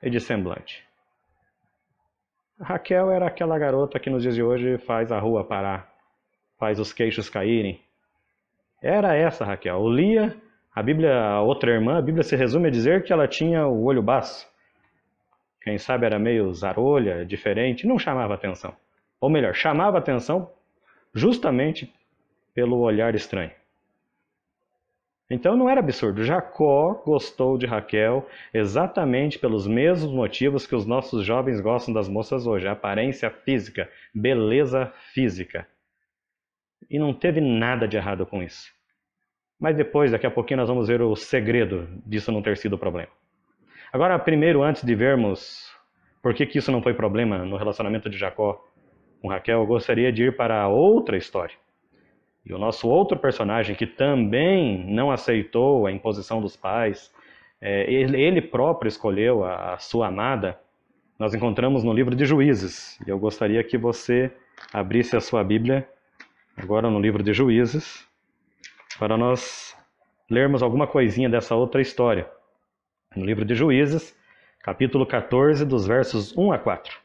e 0.01 0.09
de 0.09 0.19
semblante. 0.19 0.83
Raquel 2.61 3.11
era 3.11 3.27
aquela 3.27 3.57
garota 3.57 3.99
que 3.99 4.09
nos 4.09 4.21
dias 4.21 4.35
de 4.35 4.43
hoje 4.43 4.77
faz 4.79 5.11
a 5.11 5.19
rua 5.19 5.43
parar 5.43 5.91
faz 6.61 6.79
os 6.79 6.93
queixos 6.93 7.27
caírem. 7.27 7.81
Era 8.83 9.15
essa 9.15 9.43
Raquel. 9.43 9.89
Lia, 9.89 10.37
a 10.75 10.83
Bíblia, 10.83 11.19
a 11.19 11.41
outra 11.41 11.71
irmã, 11.71 11.97
a 11.97 12.01
Bíblia 12.03 12.21
se 12.23 12.35
resume 12.35 12.67
a 12.67 12.71
dizer 12.71 13.03
que 13.03 13.11
ela 13.11 13.27
tinha 13.27 13.65
o 13.65 13.83
olho 13.83 14.03
baço. 14.03 14.47
Quem 15.63 15.79
sabe 15.79 16.05
era 16.05 16.19
meio 16.19 16.53
zarolha, 16.53 17.25
diferente, 17.25 17.87
não 17.87 17.97
chamava 17.97 18.35
atenção. 18.35 18.75
Ou 19.19 19.27
melhor, 19.27 19.55
chamava 19.55 19.97
atenção 19.97 20.51
justamente 21.15 21.91
pelo 22.53 22.77
olhar 22.77 23.15
estranho. 23.15 23.51
Então 25.33 25.55
não 25.55 25.69
era 25.69 25.79
absurdo. 25.79 26.25
Jacó 26.25 27.01
gostou 27.05 27.57
de 27.57 27.65
Raquel 27.65 28.27
exatamente 28.53 29.39
pelos 29.39 29.65
mesmos 29.65 30.11
motivos 30.11 30.67
que 30.67 30.75
os 30.75 30.85
nossos 30.85 31.25
jovens 31.25 31.61
gostam 31.61 31.93
das 31.93 32.09
moças 32.09 32.45
hoje: 32.45 32.67
aparência 32.67 33.29
física, 33.29 33.89
beleza 34.13 34.91
física. 35.13 35.65
E 36.89 36.99
não 36.99 37.13
teve 37.13 37.39
nada 37.39 37.87
de 37.87 37.95
errado 37.95 38.25
com 38.25 38.43
isso. 38.43 38.69
Mas 39.57 39.77
depois, 39.77 40.11
daqui 40.11 40.27
a 40.27 40.31
pouquinho, 40.31 40.57
nós 40.57 40.67
vamos 40.67 40.89
ver 40.89 41.01
o 41.01 41.15
segredo 41.15 41.87
disso 42.05 42.29
não 42.29 42.41
ter 42.41 42.57
sido 42.57 42.77
problema. 42.77 43.11
Agora, 43.93 44.19
primeiro, 44.19 44.61
antes 44.61 44.83
de 44.83 44.93
vermos 44.93 45.71
por 46.21 46.33
que, 46.33 46.45
que 46.45 46.57
isso 46.57 46.73
não 46.73 46.83
foi 46.83 46.93
problema 46.93 47.45
no 47.45 47.55
relacionamento 47.55 48.09
de 48.09 48.17
Jacó 48.17 48.61
com 49.21 49.29
Raquel, 49.29 49.59
eu 49.59 49.65
gostaria 49.65 50.11
de 50.11 50.23
ir 50.23 50.35
para 50.35 50.67
outra 50.67 51.15
história. 51.15 51.55
E 52.45 52.53
o 52.53 52.57
nosso 52.57 52.87
outro 52.87 53.17
personagem, 53.17 53.75
que 53.75 53.85
também 53.85 54.85
não 54.85 55.11
aceitou 55.11 55.85
a 55.85 55.91
imposição 55.91 56.41
dos 56.41 56.55
pais, 56.55 57.13
é, 57.61 57.91
ele 57.91 58.41
próprio 58.41 58.89
escolheu 58.89 59.43
a, 59.43 59.73
a 59.73 59.77
sua 59.77 60.07
amada, 60.07 60.59
nós 61.19 61.35
encontramos 61.35 61.83
no 61.83 61.93
livro 61.93 62.15
de 62.15 62.25
Juízes. 62.25 62.99
E 63.05 63.09
eu 63.09 63.19
gostaria 63.19 63.63
que 63.63 63.77
você 63.77 64.31
abrisse 64.73 65.15
a 65.15 65.21
sua 65.21 65.43
Bíblia 65.43 65.87
agora 66.57 66.89
no 66.89 66.99
livro 66.99 67.21
de 67.21 67.31
Juízes, 67.31 68.07
para 68.97 69.15
nós 69.15 69.77
lermos 70.29 70.63
alguma 70.63 70.87
coisinha 70.87 71.29
dessa 71.29 71.55
outra 71.55 71.79
história. 71.79 72.27
No 73.15 73.23
livro 73.23 73.45
de 73.45 73.53
Juízes, 73.53 74.17
capítulo 74.61 75.05
14, 75.05 75.63
dos 75.65 75.85
versos 75.85 76.35
1 76.35 76.53
a 76.53 76.57
4. 76.57 76.97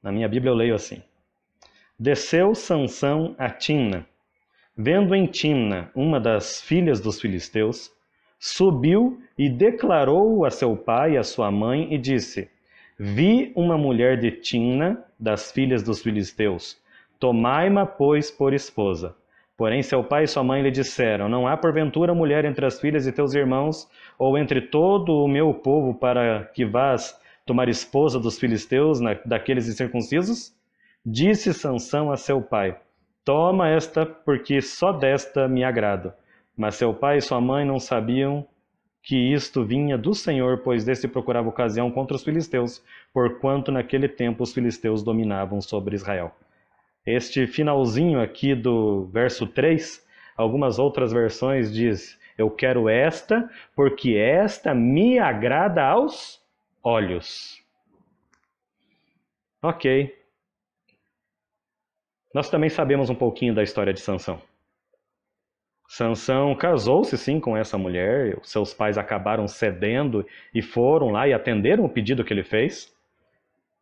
Na 0.00 0.12
minha 0.12 0.28
Bíblia 0.28 0.50
eu 0.50 0.54
leio 0.54 0.74
assim: 0.74 1.02
Desceu 1.98 2.54
Sansão 2.54 3.34
a 3.36 3.50
Timna. 3.50 4.06
Vendo 4.76 5.14
em 5.14 5.26
Timna 5.26 5.90
uma 5.94 6.20
das 6.20 6.60
filhas 6.60 7.00
dos 7.00 7.18
filisteus, 7.18 7.90
subiu 8.38 9.18
e 9.38 9.48
declarou 9.48 10.44
a 10.44 10.50
seu 10.50 10.76
pai 10.76 11.12
e 11.12 11.16
a 11.16 11.22
sua 11.22 11.50
mãe 11.50 11.94
e 11.94 11.96
disse: 11.96 12.50
Vi 12.98 13.52
uma 13.56 13.78
mulher 13.78 14.18
de 14.18 14.30
Timna, 14.30 15.02
das 15.18 15.50
filhas 15.50 15.82
dos 15.82 16.02
filisteus 16.02 16.78
Tomai-ma, 17.18 17.86
pois, 17.86 18.30
por 18.30 18.52
esposa. 18.52 19.16
Porém, 19.56 19.82
seu 19.82 20.04
pai 20.04 20.24
e 20.24 20.26
sua 20.26 20.44
mãe 20.44 20.60
lhe 20.60 20.70
disseram: 20.70 21.28
Não 21.28 21.48
há 21.48 21.56
porventura 21.56 22.14
mulher 22.14 22.44
entre 22.44 22.66
as 22.66 22.78
filhas 22.78 23.04
de 23.04 23.12
teus 23.12 23.34
irmãos, 23.34 23.88
ou 24.18 24.36
entre 24.36 24.60
todo 24.60 25.24
o 25.24 25.28
meu 25.28 25.54
povo, 25.54 25.94
para 25.94 26.44
que 26.54 26.66
vás 26.66 27.18
tomar 27.46 27.70
esposa 27.70 28.20
dos 28.20 28.38
filisteus, 28.38 29.00
na, 29.00 29.14
daqueles 29.24 29.66
incircuncisos? 29.66 30.54
Disse 31.04 31.54
Sansão 31.54 32.12
a 32.12 32.16
seu 32.18 32.42
pai: 32.42 32.76
Toma 33.26 33.68
esta, 33.68 34.06
porque 34.06 34.62
só 34.62 34.92
desta 34.92 35.48
me 35.48 35.64
agrado. 35.64 36.12
Mas 36.56 36.76
seu 36.76 36.94
pai 36.94 37.18
e 37.18 37.20
sua 37.20 37.40
mãe 37.40 37.64
não 37.64 37.80
sabiam 37.80 38.46
que 39.02 39.16
isto 39.16 39.64
vinha 39.64 39.98
do 39.98 40.14
Senhor, 40.14 40.58
pois 40.58 40.84
desse 40.84 41.08
procurava 41.08 41.48
ocasião 41.48 41.90
contra 41.90 42.14
os 42.16 42.22
filisteus, 42.22 42.80
porquanto 43.12 43.72
naquele 43.72 44.08
tempo 44.08 44.44
os 44.44 44.54
filisteus 44.54 45.02
dominavam 45.02 45.60
sobre 45.60 45.96
Israel. 45.96 46.30
Este 47.04 47.48
finalzinho 47.48 48.20
aqui 48.22 48.54
do 48.54 49.06
verso 49.06 49.44
3, 49.44 50.06
algumas 50.36 50.78
outras 50.78 51.12
versões 51.12 51.74
diz: 51.74 52.16
Eu 52.38 52.48
quero 52.48 52.88
esta, 52.88 53.50
porque 53.74 54.14
esta 54.14 54.72
me 54.72 55.18
agrada 55.18 55.84
aos 55.84 56.40
olhos. 56.80 57.60
Ok. 59.60 60.14
Nós 62.36 62.50
também 62.50 62.68
sabemos 62.68 63.08
um 63.08 63.14
pouquinho 63.14 63.54
da 63.54 63.62
história 63.62 63.94
de 63.94 64.00
Sansão. 64.00 64.38
Sansão 65.88 66.54
casou-se 66.54 67.16
sim 67.16 67.40
com 67.40 67.56
essa 67.56 67.78
mulher, 67.78 68.38
seus 68.42 68.74
pais 68.74 68.98
acabaram 68.98 69.48
cedendo 69.48 70.22
e 70.54 70.60
foram 70.60 71.08
lá 71.08 71.26
e 71.26 71.32
atenderam 71.32 71.86
o 71.86 71.88
pedido 71.88 72.22
que 72.22 72.34
ele 72.34 72.44
fez. 72.44 72.94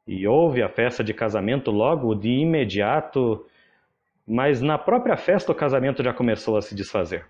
E 0.06 0.25
houve 0.28 0.62
a 0.62 0.68
festa 0.68 1.02
de 1.02 1.12
casamento 1.12 1.73
logo 1.73 2.14
de 2.14 2.28
imediato, 2.28 3.44
mas 4.25 4.62
na 4.62 4.78
própria 4.78 5.16
festa 5.16 5.50
o 5.50 5.54
casamento 5.56 6.04
já 6.04 6.14
começou 6.14 6.56
a 6.56 6.62
se 6.62 6.76
desfazer. 6.76 7.26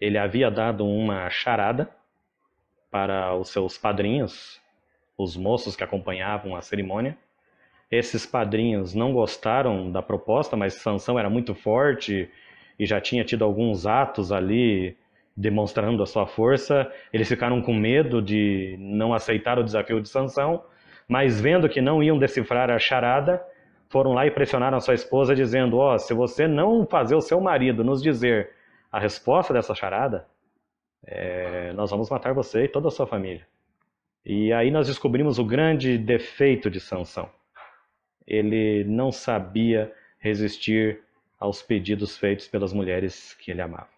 Ele 0.00 0.18
havia 0.18 0.52
dado 0.52 0.86
uma 0.86 1.28
charada 1.30 1.90
para 2.92 3.34
os 3.34 3.48
seus 3.48 3.76
padrinhos, 3.76 4.62
os 5.18 5.36
moços 5.36 5.74
que 5.74 5.82
acompanhavam 5.82 6.54
a 6.54 6.62
cerimônia. 6.62 7.18
Esses 7.90 8.26
padrinhos 8.26 8.94
não 8.94 9.12
gostaram 9.12 9.90
da 9.90 10.02
proposta, 10.02 10.56
mas 10.56 10.74
Sansão 10.74 11.18
era 11.18 11.30
muito 11.30 11.54
forte 11.54 12.28
e 12.78 12.86
já 12.86 13.00
tinha 13.00 13.24
tido 13.24 13.44
alguns 13.44 13.86
atos 13.86 14.30
ali 14.30 14.96
demonstrando 15.34 16.02
a 16.02 16.06
sua 16.06 16.26
força. 16.26 16.90
Eles 17.12 17.28
ficaram 17.28 17.62
com 17.62 17.72
medo 17.72 18.20
de 18.20 18.76
não 18.78 19.14
aceitar 19.14 19.58
o 19.58 19.64
desafio 19.64 20.02
de 20.02 20.08
Sansão, 20.08 20.62
mas 21.08 21.40
vendo 21.40 21.68
que 21.68 21.80
não 21.80 22.02
iam 22.02 22.18
decifrar 22.18 22.70
a 22.70 22.78
charada, 22.78 23.42
foram 23.88 24.12
lá 24.12 24.26
e 24.26 24.30
pressionaram 24.30 24.76
a 24.76 24.80
sua 24.80 24.94
esposa 24.94 25.34
dizendo: 25.34 25.78
"Ó, 25.78 25.94
oh, 25.94 25.98
se 25.98 26.12
você 26.12 26.46
não 26.46 26.86
fazer 26.86 27.14
o 27.14 27.22
seu 27.22 27.40
marido 27.40 27.82
nos 27.82 28.02
dizer 28.02 28.50
a 28.92 28.98
resposta 28.98 29.54
dessa 29.54 29.74
charada, 29.74 30.26
é, 31.06 31.72
nós 31.72 31.90
vamos 31.90 32.10
matar 32.10 32.34
você 32.34 32.64
e 32.64 32.68
toda 32.68 32.88
a 32.88 32.90
sua 32.90 33.06
família." 33.06 33.46
E 34.26 34.52
aí 34.52 34.70
nós 34.70 34.88
descobrimos 34.88 35.38
o 35.38 35.44
grande 35.44 35.96
defeito 35.96 36.70
de 36.70 36.80
Sansão. 36.80 37.30
Ele 38.28 38.84
não 38.84 39.10
sabia 39.10 39.90
resistir 40.18 41.00
aos 41.40 41.62
pedidos 41.62 42.18
feitos 42.18 42.46
pelas 42.46 42.74
mulheres 42.74 43.32
que 43.34 43.50
ele 43.50 43.62
amava. 43.62 43.88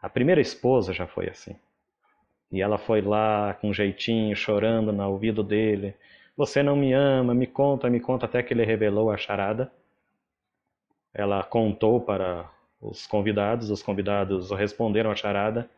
A 0.00 0.08
primeira 0.08 0.40
esposa 0.40 0.92
já 0.92 1.06
foi 1.06 1.28
assim. 1.28 1.54
E 2.50 2.60
ela 2.60 2.76
foi 2.76 3.00
lá 3.00 3.54
com 3.54 3.70
um 3.70 3.72
jeitinho, 3.72 4.34
chorando 4.34 4.92
no 4.92 5.08
ouvido 5.08 5.44
dele. 5.44 5.94
Você 6.36 6.60
não 6.60 6.74
me 6.74 6.92
ama, 6.92 7.32
me 7.32 7.46
conta, 7.46 7.88
me 7.88 8.00
conta, 8.00 8.26
até 8.26 8.42
que 8.42 8.52
ele 8.52 8.64
revelou 8.64 9.12
a 9.12 9.16
charada. 9.16 9.70
Ela 11.14 11.44
contou 11.44 12.00
para 12.00 12.50
os 12.80 13.06
convidados, 13.06 13.70
os 13.70 13.80
convidados 13.80 14.50
responderam 14.50 15.12
a 15.12 15.14
charada 15.14 15.70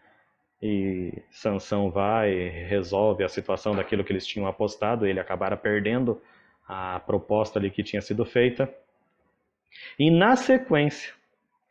e 0.63 1.13
Sansão 1.31 1.91
vai 1.91 2.49
resolve 2.49 3.23
a 3.23 3.29
situação 3.29 3.77
daquilo 3.77 4.03
que 4.03 4.11
eles 4.11 4.27
tinham 4.27 4.49
apostado, 4.49 5.07
ele 5.07 5.21
acabaram 5.21 5.59
perdendo 5.59 6.19
a 6.67 7.01
proposta 7.01 7.59
ali 7.59 7.71
que 7.71 7.83
tinha 7.83 8.01
sido 8.01 8.25
feita. 8.25 8.73
E 9.99 10.11
na 10.11 10.37
sequência, 10.37 11.13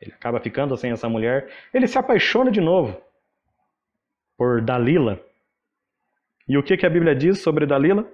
ele 0.00 0.12
acaba 0.12 0.40
ficando 0.40 0.76
sem 0.76 0.92
essa 0.92 1.08
mulher, 1.08 1.50
ele 1.72 1.86
se 1.86 1.98
apaixona 1.98 2.50
de 2.50 2.60
novo 2.60 3.00
por 4.36 4.60
Dalila. 4.60 5.20
E 6.46 6.58
o 6.58 6.62
que, 6.62 6.76
que 6.76 6.86
a 6.86 6.90
Bíblia 6.90 7.14
diz 7.14 7.40
sobre 7.40 7.66
Dalila? 7.66 8.06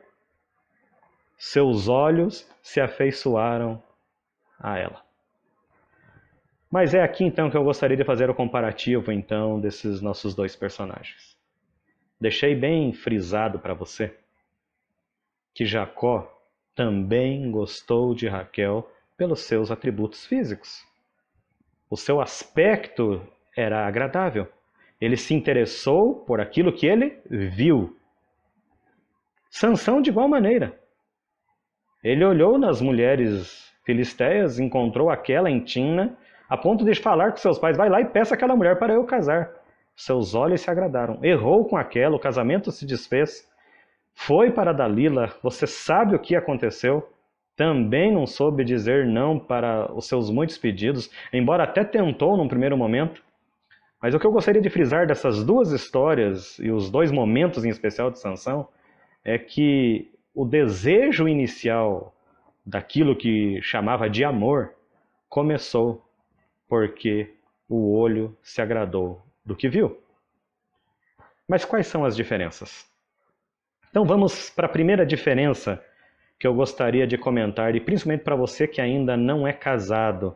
Seus 1.37 1.89
olhos 1.89 2.49
se 2.63 2.81
afeiçoaram 2.81 3.83
a 4.59 4.79
ela. 4.79 5.03
Mas 6.71 6.95
é 6.95 7.03
aqui 7.03 7.25
então 7.25 7.51
que 7.51 7.57
eu 7.57 7.65
gostaria 7.65 7.97
de 7.97 8.05
fazer 8.05 8.31
o 8.31 8.35
comparativo 8.35 9.11
então 9.11 9.61
desses 9.61 10.01
nossos 10.01 10.35
dois 10.35 10.55
personagens. 10.55 11.37
Deixei 12.21 12.55
bem 12.55 12.93
frisado 12.93 13.59
para 13.59 13.75
você 13.75 14.15
que 15.53 15.65
Jacó 15.65 16.40
também 16.75 17.51
gostou 17.51 18.15
de 18.15 18.29
Raquel 18.29 18.91
pelos 19.17 19.41
seus 19.41 19.71
atributos 19.71 20.25
físicos. 20.25 20.83
O 21.91 21.97
seu 21.97 22.21
aspecto 22.21 23.21
era 23.57 23.87
agradável. 23.87 24.47
Ele 25.01 25.17
se 25.17 25.35
interessou 25.35 26.25
por 26.25 26.41
aquilo 26.41 26.73
que 26.73 26.87
ele 26.87 27.21
viu. 27.29 27.97
Sansão 29.51 30.01
de 30.01 30.11
igual 30.11 30.29
maneira. 30.29 30.79
Ele 32.03 32.25
olhou 32.25 32.57
nas 32.59 32.81
mulheres 32.81 33.71
filisteias, 33.85 34.59
encontrou 34.59 35.11
aquela 35.11 35.51
em 35.51 35.61
Tina, 35.61 36.17
a 36.49 36.57
ponto 36.57 36.85
de 36.85 36.95
falar 36.95 37.33
com 37.33 37.39
seus 37.39 37.59
pais: 37.59 37.77
vai 37.77 37.89
lá 37.89 38.01
e 38.01 38.07
peça 38.07 38.35
aquela 38.35 38.57
mulher 38.57 38.79
para 38.79 38.95
eu 38.95 39.05
casar. 39.05 39.53
Seus 39.97 40.35
olhos 40.35 40.61
se 40.61 40.71
agradaram. 40.71 41.19
Errou 41.23 41.67
com 41.67 41.77
aquela, 41.77 42.17
o 42.17 42.21
casamento 42.21 42.71
se 42.71 42.87
desfez. 42.87 43.50
Foi 44.27 44.51
para 44.51 44.73
Dalila, 44.73 45.35
você 45.43 45.67
sabe 45.67 46.15
o 46.15 46.19
que 46.19 46.37
aconteceu? 46.37 47.09
também 47.61 48.11
não 48.11 48.27
soube 48.27 48.65
dizer 48.65 49.05
não 49.05 49.39
para 49.39 49.93
os 49.93 50.09
seus 50.09 50.31
muitos 50.31 50.57
pedidos, 50.57 51.11
embora 51.31 51.65
até 51.65 51.85
tentou 51.85 52.35
num 52.35 52.49
primeiro 52.49 52.75
momento. 52.75 53.23
Mas 54.01 54.15
o 54.15 54.19
que 54.19 54.27
eu 54.27 54.33
gostaria 54.33 54.63
de 54.63 54.71
frisar 54.71 55.07
dessas 55.07 55.45
duas 55.45 55.71
histórias 55.71 56.59
e 56.59 56.71
os 56.71 56.91
dois 56.91 57.13
momentos 57.13 57.63
em 57.63 57.69
especial 57.69 58.11
de 58.11 58.19
Sansão 58.19 58.67
é 59.23 59.37
que 59.37 60.11
o 60.35 60.47
desejo 60.47 61.29
inicial 61.29 62.15
daquilo 62.65 63.15
que 63.15 63.61
chamava 63.61 64.09
de 64.09 64.25
amor 64.25 64.73
começou 65.29 66.03
porque 66.67 67.35
o 67.69 67.95
olho 67.95 68.35
se 68.41 68.63
agradou 68.63 69.21
do 69.45 69.55
que 69.55 69.69
viu. 69.69 70.01
Mas 71.47 71.67
quais 71.67 71.87
são 71.87 72.07
as 72.07 72.17
diferenças? 72.17 72.90
Então 73.91 74.05
vamos 74.05 74.51
para 74.51 74.67
a 74.67 74.71
primeira 74.71 75.05
diferença 75.05 75.83
que 76.39 76.47
eu 76.47 76.55
gostaria 76.55 77.07
de 77.07 77.19
comentar, 77.19 77.75
e 77.75 77.81
principalmente 77.81 78.23
para 78.23 78.37
você 78.37 78.67
que 78.67 78.81
ainda 78.81 79.17
não 79.17 79.47
é 79.47 79.53
casado. 79.53 80.35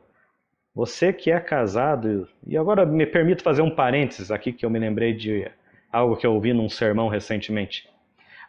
Você 0.74 1.12
que 1.12 1.30
é 1.30 1.38
casado, 1.38 2.28
e 2.46 2.58
agora 2.58 2.84
me 2.84 3.06
permito 3.06 3.44
fazer 3.44 3.62
um 3.62 3.70
parênteses 3.70 4.32
aqui 4.32 4.52
que 4.52 4.66
eu 4.66 4.70
me 4.70 4.78
lembrei 4.78 5.14
de 5.14 5.48
algo 5.90 6.16
que 6.16 6.26
eu 6.26 6.34
ouvi 6.34 6.52
num 6.52 6.68
sermão 6.68 7.08
recentemente. 7.08 7.88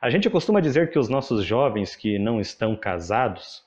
A 0.01 0.09
gente 0.09 0.29
costuma 0.29 0.59
dizer 0.59 0.89
que 0.89 0.97
os 0.97 1.07
nossos 1.07 1.45
jovens 1.45 1.95
que 1.95 2.17
não 2.17 2.41
estão 2.41 2.75
casados 2.75 3.63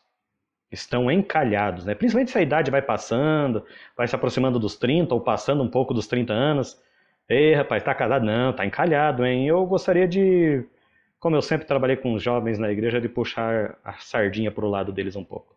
estão 0.70 1.10
encalhados, 1.10 1.86
né? 1.86 1.94
principalmente 1.94 2.32
se 2.32 2.38
a 2.38 2.42
idade 2.42 2.70
vai 2.70 2.82
passando, 2.82 3.64
vai 3.96 4.08
se 4.08 4.14
aproximando 4.14 4.58
dos 4.58 4.76
30 4.76 5.14
ou 5.14 5.20
passando 5.20 5.62
um 5.62 5.70
pouco 5.70 5.94
dos 5.94 6.08
30 6.08 6.32
anos. 6.32 6.78
Ei, 7.28 7.54
rapaz, 7.54 7.82
tá 7.82 7.94
casado? 7.94 8.26
Não, 8.26 8.52
tá 8.52 8.66
encalhado, 8.66 9.24
hein? 9.24 9.46
Eu 9.46 9.64
gostaria 9.66 10.06
de 10.06 10.66
como 11.18 11.36
eu 11.36 11.42
sempre 11.42 11.66
trabalhei 11.66 11.96
com 11.96 12.12
os 12.14 12.22
jovens 12.22 12.58
na 12.58 12.70
igreja, 12.70 13.00
de 13.00 13.08
puxar 13.08 13.78
a 13.84 13.94
sardinha 13.94 14.50
para 14.50 14.64
o 14.64 14.70
lado 14.70 14.92
deles 14.92 15.16
um 15.16 15.24
pouco. 15.24 15.56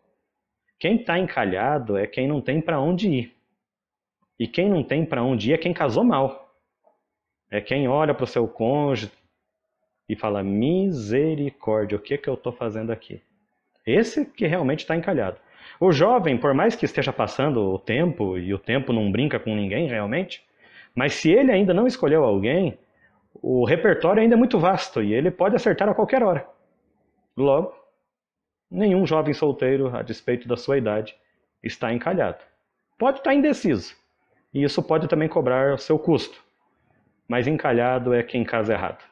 Quem 0.78 0.96
está 0.96 1.18
encalhado 1.18 1.96
é 1.96 2.06
quem 2.06 2.26
não 2.26 2.40
tem 2.40 2.60
para 2.60 2.80
onde 2.80 3.08
ir. 3.08 3.36
E 4.38 4.48
quem 4.48 4.68
não 4.68 4.82
tem 4.82 5.04
para 5.04 5.22
onde 5.22 5.50
ir 5.50 5.54
é 5.54 5.58
quem 5.58 5.72
casou 5.72 6.02
mal. 6.02 6.52
É 7.50 7.60
quem 7.60 7.86
olha 7.86 8.14
para 8.14 8.24
o 8.24 8.26
seu 8.26 8.48
cônjuge 8.48 9.12
e 10.08 10.16
fala: 10.16 10.42
misericórdia, 10.42 11.96
o 11.96 12.00
que, 12.00 12.18
que 12.18 12.28
eu 12.28 12.34
estou 12.34 12.52
fazendo 12.52 12.90
aqui? 12.90 13.22
Esse 13.86 14.26
que 14.26 14.46
realmente 14.46 14.80
está 14.80 14.96
encalhado. 14.96 15.38
O 15.78 15.92
jovem, 15.92 16.36
por 16.36 16.54
mais 16.54 16.74
que 16.74 16.84
esteja 16.84 17.12
passando 17.12 17.60
o 17.60 17.78
tempo, 17.78 18.36
e 18.36 18.52
o 18.52 18.58
tempo 18.58 18.92
não 18.92 19.10
brinca 19.10 19.38
com 19.38 19.54
ninguém 19.54 19.86
realmente, 19.86 20.42
mas 20.94 21.14
se 21.14 21.30
ele 21.30 21.52
ainda 21.52 21.72
não 21.72 21.86
escolheu 21.86 22.24
alguém, 22.24 22.78
o 23.34 23.64
repertório 23.64 24.22
ainda 24.22 24.34
é 24.34 24.38
muito 24.38 24.58
vasto 24.58 25.02
e 25.02 25.14
ele 25.14 25.30
pode 25.30 25.56
acertar 25.56 25.88
a 25.88 25.94
qualquer 25.94 26.22
hora. 26.22 26.46
Logo, 27.36 27.74
nenhum 28.70 29.06
jovem 29.06 29.32
solteiro, 29.32 29.94
a 29.94 30.02
despeito 30.02 30.46
da 30.46 30.56
sua 30.56 30.78
idade, 30.78 31.14
está 31.62 31.92
encalhado. 31.92 32.42
Pode 32.98 33.18
estar 33.18 33.34
indeciso, 33.34 33.94
e 34.52 34.62
isso 34.62 34.82
pode 34.82 35.08
também 35.08 35.28
cobrar 35.28 35.78
seu 35.78 35.98
custo, 35.98 36.42
mas 37.26 37.46
encalhado 37.46 38.12
é 38.12 38.22
quem 38.22 38.44
casa 38.44 38.74
errado. 38.74 39.02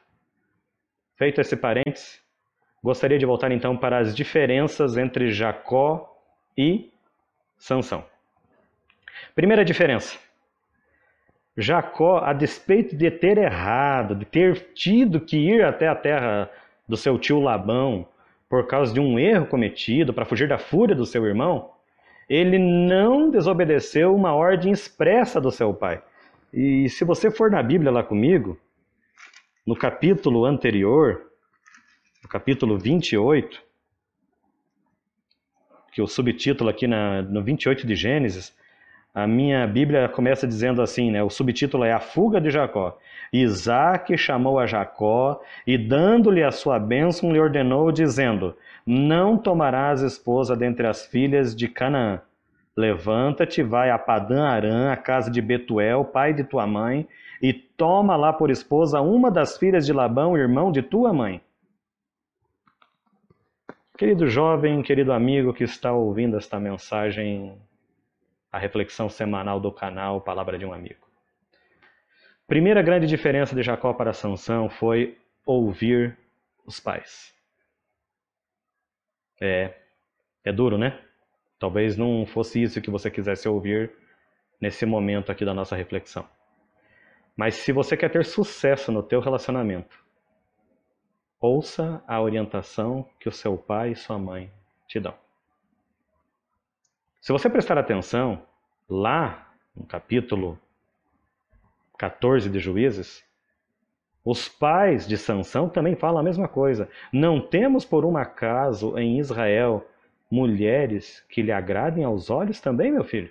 Feito 1.15 1.41
esse 1.41 1.55
parênteses, 1.55 2.21
gostaria 2.83 3.17
de 3.17 3.25
voltar 3.25 3.51
então 3.51 3.75
para 3.77 3.99
as 3.99 4.15
diferenças 4.15 4.97
entre 4.97 5.31
Jacó 5.31 6.17
e 6.57 6.91
Sansão. 7.57 8.05
Primeira 9.35 9.63
diferença: 9.63 10.17
Jacó, 11.57 12.19
a 12.19 12.33
despeito 12.33 12.95
de 12.95 13.11
ter 13.11 13.37
errado, 13.37 14.15
de 14.15 14.25
ter 14.25 14.73
tido 14.73 15.19
que 15.19 15.37
ir 15.37 15.63
até 15.63 15.87
a 15.87 15.95
terra 15.95 16.49
do 16.87 16.95
seu 16.95 17.17
tio 17.19 17.39
Labão 17.39 18.07
por 18.49 18.67
causa 18.67 18.93
de 18.93 18.99
um 18.99 19.17
erro 19.17 19.45
cometido 19.45 20.13
para 20.13 20.25
fugir 20.25 20.47
da 20.47 20.57
fúria 20.57 20.95
do 20.95 21.05
seu 21.05 21.25
irmão, 21.25 21.71
ele 22.29 22.57
não 22.57 23.29
desobedeceu 23.29 24.15
uma 24.15 24.33
ordem 24.33 24.71
expressa 24.71 25.39
do 25.39 25.51
seu 25.51 25.73
pai. 25.73 26.01
E 26.53 26.89
se 26.89 27.05
você 27.05 27.31
for 27.31 27.49
na 27.49 27.63
Bíblia 27.63 27.91
lá 27.91 28.03
comigo, 28.03 28.57
no 29.65 29.75
capítulo 29.75 30.45
anterior, 30.45 31.31
no 32.23 32.29
capítulo 32.29 32.77
28, 32.77 33.61
que 35.93 36.01
o 36.01 36.07
subtítulo 36.07 36.69
aqui 36.69 36.87
na, 36.87 37.21
no 37.21 37.43
28 37.43 37.85
de 37.85 37.95
Gênesis, 37.95 38.55
A 39.13 39.27
minha 39.27 39.67
Bíblia 39.67 40.07
começa 40.07 40.47
dizendo 40.47 40.81
assim, 40.81 41.11
né? 41.11 41.21
O 41.21 41.29
subtítulo 41.29 41.83
é 41.83 41.91
A 41.91 41.99
Fuga 41.99 42.39
de 42.39 42.49
Jacó. 42.49 42.97
Isaac 43.33 44.17
chamou 44.17 44.57
a 44.57 44.65
Jacó 44.65 45.41
e, 45.67 45.77
dando-lhe 45.77 46.41
a 46.41 46.51
sua 46.51 46.79
bênção, 46.79 47.33
lhe 47.33 47.39
ordenou, 47.39 47.91
dizendo: 47.91 48.55
Não 48.85 49.37
tomarás 49.37 50.01
esposa 50.01 50.55
dentre 50.55 50.87
as 50.87 51.05
filhas 51.05 51.53
de 51.53 51.67
Canaã. 51.67 52.21
Levanta-te, 52.75 53.61
vai 53.61 53.89
a 53.89 53.99
Padã 53.99 54.45
Arã, 54.45 54.93
a 54.93 54.95
casa 54.95 55.29
de 55.29 55.41
Betuel, 55.41 56.05
pai 56.05 56.33
de 56.33 56.45
tua 56.45 56.65
mãe, 56.65 57.05
e 57.41 57.51
toma 57.51 58.15
lá 58.15 58.31
por 58.31 58.49
esposa 58.49 59.01
uma 59.01 59.29
das 59.29 59.57
filhas 59.57 59.85
de 59.85 59.91
Labão, 59.91 60.37
irmão 60.37 60.71
de 60.71 60.81
tua 60.81 61.11
mãe. 61.11 61.41
Querido 63.97 64.25
jovem, 64.25 64.81
querido 64.81 65.11
amigo 65.11 65.53
que 65.53 65.65
está 65.65 65.91
ouvindo 65.91 66.37
esta 66.37 66.57
mensagem 66.59 67.57
a 68.51 68.59
reflexão 68.59 69.09
semanal 69.09 69.59
do 69.59 69.71
canal 69.71 70.19
Palavra 70.21 70.57
de 70.57 70.65
um 70.65 70.73
Amigo. 70.73 71.07
Primeira 72.47 72.81
grande 72.81 73.07
diferença 73.07 73.55
de 73.55 73.63
Jacó 73.63 73.93
para 73.93 74.11
Sansão 74.11 74.69
foi 74.69 75.17
ouvir 75.45 76.17
os 76.65 76.79
pais. 76.79 77.33
É, 79.39 79.73
é 80.43 80.51
duro, 80.51 80.77
né? 80.77 80.99
Talvez 81.57 81.95
não 81.95 82.25
fosse 82.25 82.61
isso 82.61 82.81
que 82.81 82.89
você 82.89 83.09
quisesse 83.09 83.47
ouvir 83.47 83.91
nesse 84.59 84.85
momento 84.85 85.31
aqui 85.31 85.45
da 85.45 85.53
nossa 85.53 85.75
reflexão. 85.75 86.27
Mas 87.35 87.55
se 87.55 87.71
você 87.71 87.95
quer 87.95 88.09
ter 88.09 88.25
sucesso 88.25 88.91
no 88.91 89.01
teu 89.01 89.21
relacionamento, 89.21 90.03
ouça 91.39 92.03
a 92.05 92.21
orientação 92.21 93.07
que 93.19 93.29
o 93.29 93.31
seu 93.31 93.57
pai 93.57 93.91
e 93.91 93.95
sua 93.95 94.19
mãe 94.19 94.51
te 94.87 94.99
dão. 94.99 95.15
Se 97.21 97.31
você 97.31 97.47
prestar 97.47 97.77
atenção, 97.77 98.41
lá 98.89 99.53
no 99.75 99.85
capítulo 99.85 100.59
14 101.95 102.49
de 102.49 102.57
Juízes, 102.57 103.23
os 104.25 104.49
pais 104.49 105.07
de 105.07 105.19
Sansão 105.19 105.69
também 105.69 105.95
falam 105.95 106.17
a 106.17 106.23
mesma 106.23 106.47
coisa. 106.47 106.89
Não 107.13 107.39
temos 107.39 107.85
por 107.85 108.05
um 108.05 108.17
acaso 108.17 108.97
em 108.97 109.19
Israel 109.19 109.87
mulheres 110.31 111.23
que 111.29 111.43
lhe 111.43 111.51
agradem 111.51 112.03
aos 112.03 112.31
olhos 112.31 112.59
também, 112.59 112.91
meu 112.91 113.03
filho? 113.03 113.29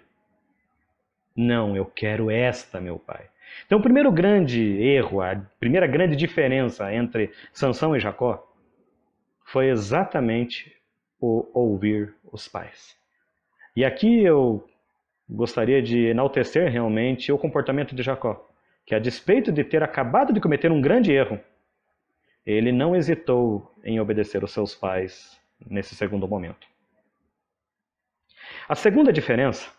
Não, 1.35 1.75
eu 1.75 1.85
quero 1.85 2.31
esta, 2.31 2.81
meu 2.81 2.97
pai. 2.97 3.29
Então, 3.67 3.81
o 3.81 3.83
primeiro 3.83 4.13
grande 4.13 4.63
erro, 4.81 5.21
a 5.21 5.35
primeira 5.59 5.89
grande 5.89 6.15
diferença 6.15 6.95
entre 6.95 7.33
Sansão 7.53 7.97
e 7.97 7.99
Jacó 7.99 8.49
foi 9.45 9.69
exatamente 9.69 10.81
o 11.21 11.51
ouvir 11.53 12.15
os 12.31 12.47
pais. 12.47 13.00
E 13.75 13.85
aqui 13.85 14.23
eu 14.23 14.69
gostaria 15.29 15.81
de 15.81 16.07
enaltecer 16.07 16.71
realmente 16.71 17.31
o 17.31 17.39
comportamento 17.39 17.95
de 17.95 18.03
Jacó, 18.03 18.49
que 18.85 18.95
a 18.95 18.99
despeito 18.99 19.53
de 19.53 19.63
ter 19.63 19.83
acabado 19.83 20.33
de 20.33 20.41
cometer 20.41 20.73
um 20.73 20.81
grande 20.81 21.13
erro, 21.13 21.41
ele 22.45 22.73
não 22.73 22.97
hesitou 22.97 23.73
em 23.85 24.01
obedecer 24.01 24.43
os 24.43 24.53
seus 24.53 24.75
pais 24.75 25.41
nesse 25.69 25.95
segundo 25.95 26.27
momento. 26.27 26.67
A 28.69 28.75
segunda 28.75 29.13
diferença 29.13 29.71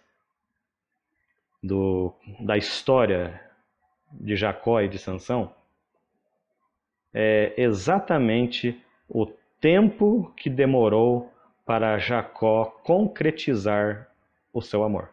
do, 1.62 2.13
da 2.39 2.58
história 2.58 3.41
de 4.12 4.36
Jacó 4.36 4.82
e 4.82 4.89
de 4.89 4.97
Sansão 4.97 5.54
é 7.13 7.54
exatamente 7.58 8.82
o 9.08 9.25
tempo 9.60 10.34
que 10.36 10.49
demorou 10.49 11.30
para 11.71 11.97
Jacó 11.97 12.65
concretizar 12.84 14.10
o 14.51 14.62
seu 14.62 14.84
amor. 14.84 15.10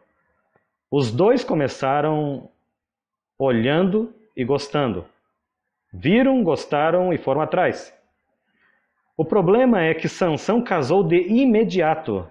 Os 0.91 1.13
dois 1.13 1.45
começaram 1.45 2.51
olhando 3.39 4.13
e 4.37 4.45
gostando. 4.45 5.07
Viram, 5.93 6.43
gostaram 6.43 7.13
e 7.13 7.17
foram 7.17 7.43
atrás. 7.43 7.97
O 9.17 9.25
problema 9.25 9.85
é 9.85 9.95
que 9.95 10.09
Sansão 10.09 10.61
casou 10.61 11.05
de 11.05 11.29
imediato. 11.29 12.29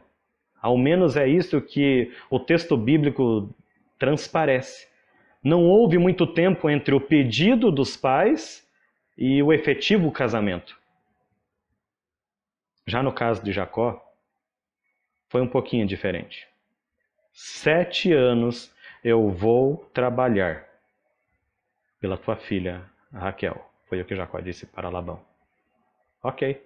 Ao 0.61 0.77
menos 0.77 1.15
é 1.15 1.25
isso 1.25 1.61
que 1.61 2.11
o 2.29 2.37
texto 2.37 2.75
bíblico 2.75 3.49
transparece. 3.97 4.89
Não 5.41 5.63
houve 5.63 5.97
muito 5.97 6.27
tempo 6.27 6.69
entre 6.69 6.93
o 6.93 6.99
pedido 6.99 7.71
dos 7.71 7.95
pais 7.95 8.67
e 9.17 9.41
o 9.41 9.53
efetivo 9.53 10.11
casamento. 10.11 10.77
Já 12.85 13.01
no 13.01 13.13
caso 13.13 13.41
de 13.41 13.53
Jacó, 13.53 14.03
foi 15.29 15.41
um 15.41 15.47
pouquinho 15.47 15.85
diferente. 15.85 16.47
Sete 17.33 18.11
anos 18.13 18.73
eu 19.03 19.29
vou 19.29 19.89
trabalhar 19.93 20.67
pela 21.99 22.17
tua 22.17 22.35
filha 22.35 22.83
Raquel. 23.13 23.63
Foi 23.87 24.01
o 24.01 24.05
que 24.05 24.15
Jacó 24.15 24.39
disse 24.39 24.65
para 24.65 24.89
Labão. 24.89 25.19
Ok. 26.23 26.61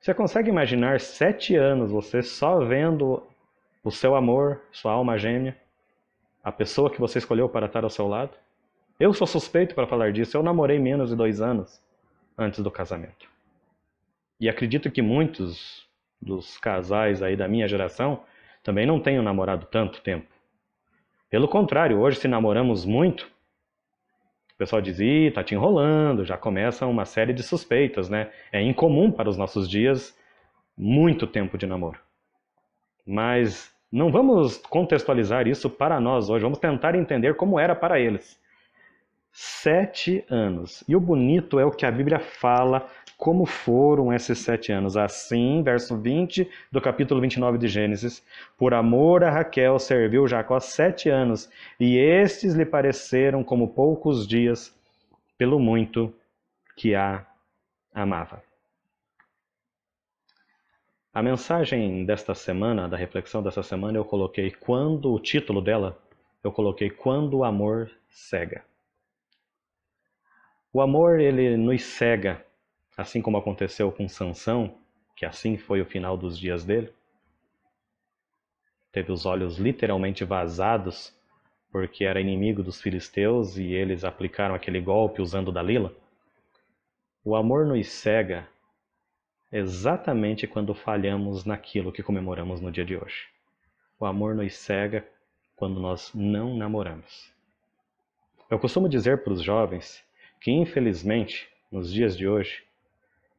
Você 0.00 0.12
consegue 0.12 0.50
imaginar 0.50 1.00
sete 1.00 1.56
anos 1.56 1.90
você 1.90 2.22
só 2.22 2.60
vendo 2.60 3.22
o 3.82 3.90
seu 3.90 4.14
amor, 4.14 4.60
sua 4.70 4.92
alma 4.92 5.18
gêmea, 5.18 5.56
a 6.42 6.52
pessoa 6.52 6.90
que 6.90 7.00
você 7.00 7.18
escolheu 7.18 7.48
para 7.48 7.66
estar 7.66 7.84
ao 7.84 7.90
seu 7.90 8.06
lado? 8.06 8.36
Eu 9.00 9.12
sou 9.12 9.26
suspeito 9.26 9.74
para 9.74 9.86
falar 9.86 10.12
disso. 10.12 10.36
Eu 10.36 10.42
namorei 10.42 10.78
menos 10.78 11.10
de 11.10 11.16
dois 11.16 11.40
anos 11.40 11.82
antes 12.36 12.60
do 12.62 12.70
casamento. 12.70 13.28
E 14.38 14.48
acredito 14.48 14.90
que 14.90 15.00
muitos 15.00 15.83
dos 16.24 16.56
casais 16.56 17.22
aí 17.22 17.36
da 17.36 17.46
minha 17.46 17.68
geração 17.68 18.22
também 18.62 18.86
não 18.86 18.98
tenham 18.98 19.22
namorado 19.22 19.66
tanto 19.66 20.00
tempo. 20.00 20.26
Pelo 21.28 21.46
contrário, 21.46 22.00
hoje 22.00 22.18
se 22.18 22.26
namoramos 22.26 22.84
muito, 22.84 23.30
o 24.54 24.56
pessoal 24.56 24.80
diz, 24.80 24.98
ih, 25.00 25.30
tá 25.32 25.42
te 25.42 25.54
enrolando, 25.54 26.24
já 26.24 26.38
começa 26.38 26.86
uma 26.86 27.04
série 27.04 27.32
de 27.32 27.42
suspeitas, 27.42 28.08
né? 28.08 28.30
É 28.52 28.62
incomum 28.62 29.10
para 29.10 29.28
os 29.28 29.36
nossos 29.36 29.68
dias 29.68 30.16
muito 30.76 31.26
tempo 31.26 31.58
de 31.58 31.66
namoro. 31.66 31.98
Mas 33.06 33.74
não 33.92 34.10
vamos 34.10 34.56
contextualizar 34.56 35.46
isso 35.46 35.68
para 35.68 36.00
nós 36.00 36.30
hoje, 36.30 36.44
vamos 36.44 36.58
tentar 36.58 36.94
entender 36.94 37.34
como 37.34 37.58
era 37.58 37.74
para 37.74 38.00
eles. 38.00 38.40
Sete 39.36 40.24
anos. 40.30 40.84
E 40.86 40.94
o 40.94 41.00
bonito 41.00 41.58
é 41.58 41.64
o 41.64 41.72
que 41.72 41.84
a 41.84 41.90
Bíblia 41.90 42.20
fala 42.20 42.88
como 43.18 43.44
foram 43.44 44.12
esses 44.12 44.38
sete 44.38 44.70
anos. 44.70 44.96
Assim, 44.96 45.60
verso 45.60 45.96
20 45.96 46.48
do 46.70 46.80
capítulo 46.80 47.20
29 47.20 47.58
de 47.58 47.66
Gênesis: 47.66 48.24
Por 48.56 48.72
amor 48.72 49.24
a 49.24 49.30
Raquel 49.32 49.80
serviu 49.80 50.28
Jacó 50.28 50.60
sete 50.60 51.08
anos, 51.08 51.50
e 51.80 51.96
estes 51.96 52.54
lhe 52.54 52.64
pareceram 52.64 53.42
como 53.42 53.74
poucos 53.74 54.24
dias, 54.24 54.72
pelo 55.36 55.58
muito 55.58 56.14
que 56.76 56.94
a 56.94 57.26
amava. 57.92 58.40
A 61.12 61.20
mensagem 61.20 62.04
desta 62.04 62.36
semana, 62.36 62.88
da 62.88 62.96
reflexão 62.96 63.42
desta 63.42 63.64
semana, 63.64 63.98
eu 63.98 64.04
coloquei 64.04 64.52
quando, 64.52 65.12
o 65.12 65.18
título 65.18 65.60
dela, 65.60 65.98
eu 66.42 66.52
coloquei 66.52 66.88
Quando 66.88 67.38
o 67.38 67.44
Amor 67.44 67.90
Cega. 68.08 68.62
O 70.74 70.80
amor, 70.80 71.20
ele 71.20 71.56
nos 71.56 71.84
cega 71.84 72.44
assim 72.96 73.22
como 73.22 73.36
aconteceu 73.36 73.92
com 73.92 74.08
Sansão, 74.08 74.76
que 75.14 75.24
assim 75.24 75.56
foi 75.56 75.80
o 75.80 75.86
final 75.86 76.16
dos 76.16 76.36
dias 76.36 76.64
dele. 76.64 76.92
Teve 78.90 79.12
os 79.12 79.24
olhos 79.24 79.56
literalmente 79.56 80.24
vazados 80.24 81.16
porque 81.70 82.04
era 82.04 82.20
inimigo 82.20 82.60
dos 82.60 82.82
filisteus 82.82 83.56
e 83.56 83.72
eles 83.72 84.02
aplicaram 84.02 84.52
aquele 84.52 84.80
golpe 84.80 85.22
usando 85.22 85.52
Dalila. 85.52 85.94
O 87.24 87.36
amor 87.36 87.64
nos 87.66 87.88
cega 87.88 88.48
exatamente 89.52 90.44
quando 90.44 90.74
falhamos 90.74 91.44
naquilo 91.44 91.92
que 91.92 92.02
comemoramos 92.02 92.60
no 92.60 92.72
dia 92.72 92.84
de 92.84 92.96
hoje. 92.96 93.28
O 93.96 94.04
amor 94.04 94.34
nos 94.34 94.52
cega 94.56 95.06
quando 95.54 95.78
nós 95.78 96.12
não 96.12 96.56
namoramos. 96.56 97.32
Eu 98.50 98.58
costumo 98.58 98.88
dizer 98.88 99.22
para 99.22 99.32
os 99.32 99.40
jovens 99.40 100.04
que, 100.44 100.52
infelizmente, 100.52 101.48
nos 101.72 101.90
dias 101.90 102.14
de 102.14 102.28
hoje, 102.28 102.64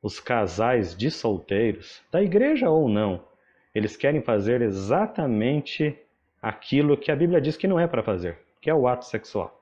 os 0.01 0.19
casais 0.19 0.97
de 0.97 1.11
solteiros, 1.11 2.01
da 2.11 2.19
igreja 2.19 2.67
ou 2.67 2.89
não, 2.89 3.21
eles 3.75 3.95
querem 3.95 4.23
fazer 4.23 4.63
exatamente 4.63 5.95
aquilo 6.41 6.97
que 6.97 7.11
a 7.11 7.15
Bíblia 7.15 7.39
diz 7.39 7.55
que 7.55 7.67
não 7.67 7.79
é 7.79 7.85
para 7.85 8.01
fazer, 8.01 8.39
que 8.59 8.71
é 8.71 8.73
o 8.73 8.87
ato 8.87 9.05
sexual. 9.05 9.61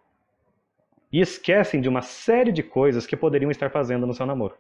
E 1.12 1.20
esquecem 1.20 1.82
de 1.82 1.90
uma 1.90 2.02
série 2.02 2.54
de 2.54 2.64
coisas 2.64 3.06
que 3.06 3.18
poderiam 3.18 3.52
estar 3.52 3.70
fazendo 3.70 4.08
no 4.08 4.14
seu 4.14 4.26
namoro. 4.26 4.56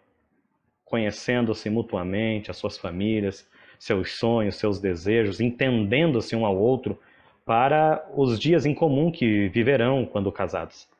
Conhecendo-se 0.83 1.69
mutuamente, 1.69 2.51
as 2.51 2.57
suas 2.57 2.77
famílias, 2.77 3.49
seus 3.79 4.11
sonhos, 4.11 4.57
seus 4.57 4.81
desejos, 4.81 5.39
entendendo-se 5.39 6.35
um 6.35 6.45
ao 6.45 6.57
outro 6.57 6.99
para 7.45 8.05
os 8.13 8.37
dias 8.37 8.65
em 8.65 8.75
comum 8.75 9.09
que 9.09 9.47
viverão 9.47 10.05
quando 10.05 10.29
casados. 10.33 10.91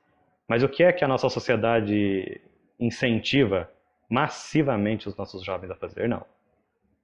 Mas 0.47 0.63
o 0.63 0.69
que 0.69 0.83
é 0.83 0.91
que 0.91 1.03
a 1.03 1.07
nossa 1.07 1.29
sociedade 1.29 2.41
incentiva 2.79 3.71
massivamente 4.09 5.07
os 5.07 5.15
nossos 5.15 5.43
jovens 5.43 5.71
a 5.71 5.75
fazer, 5.75 6.07
não. 6.07 6.25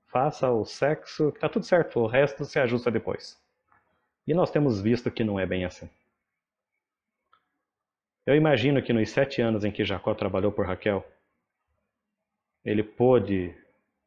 Faça 0.07 0.49
o 0.51 0.65
sexo, 0.65 1.31
tá 1.33 1.49
tudo 1.49 1.65
certo, 1.65 1.99
o 1.99 2.07
resto 2.07 2.45
se 2.45 2.59
ajusta 2.59 2.91
depois. 2.91 3.41
E 4.27 4.33
nós 4.33 4.51
temos 4.51 4.79
visto 4.81 5.09
que 5.09 5.23
não 5.23 5.39
é 5.39 5.45
bem 5.45 5.65
assim. 5.65 5.89
Eu 8.25 8.35
imagino 8.35 8.81
que 8.81 8.93
nos 8.93 9.09
sete 9.09 9.41
anos 9.41 9.63
em 9.65 9.71
que 9.71 9.83
Jacó 9.83 10.13
trabalhou 10.13 10.51
por 10.51 10.67
Raquel, 10.67 11.03
ele 12.63 12.83
pôde 12.83 13.55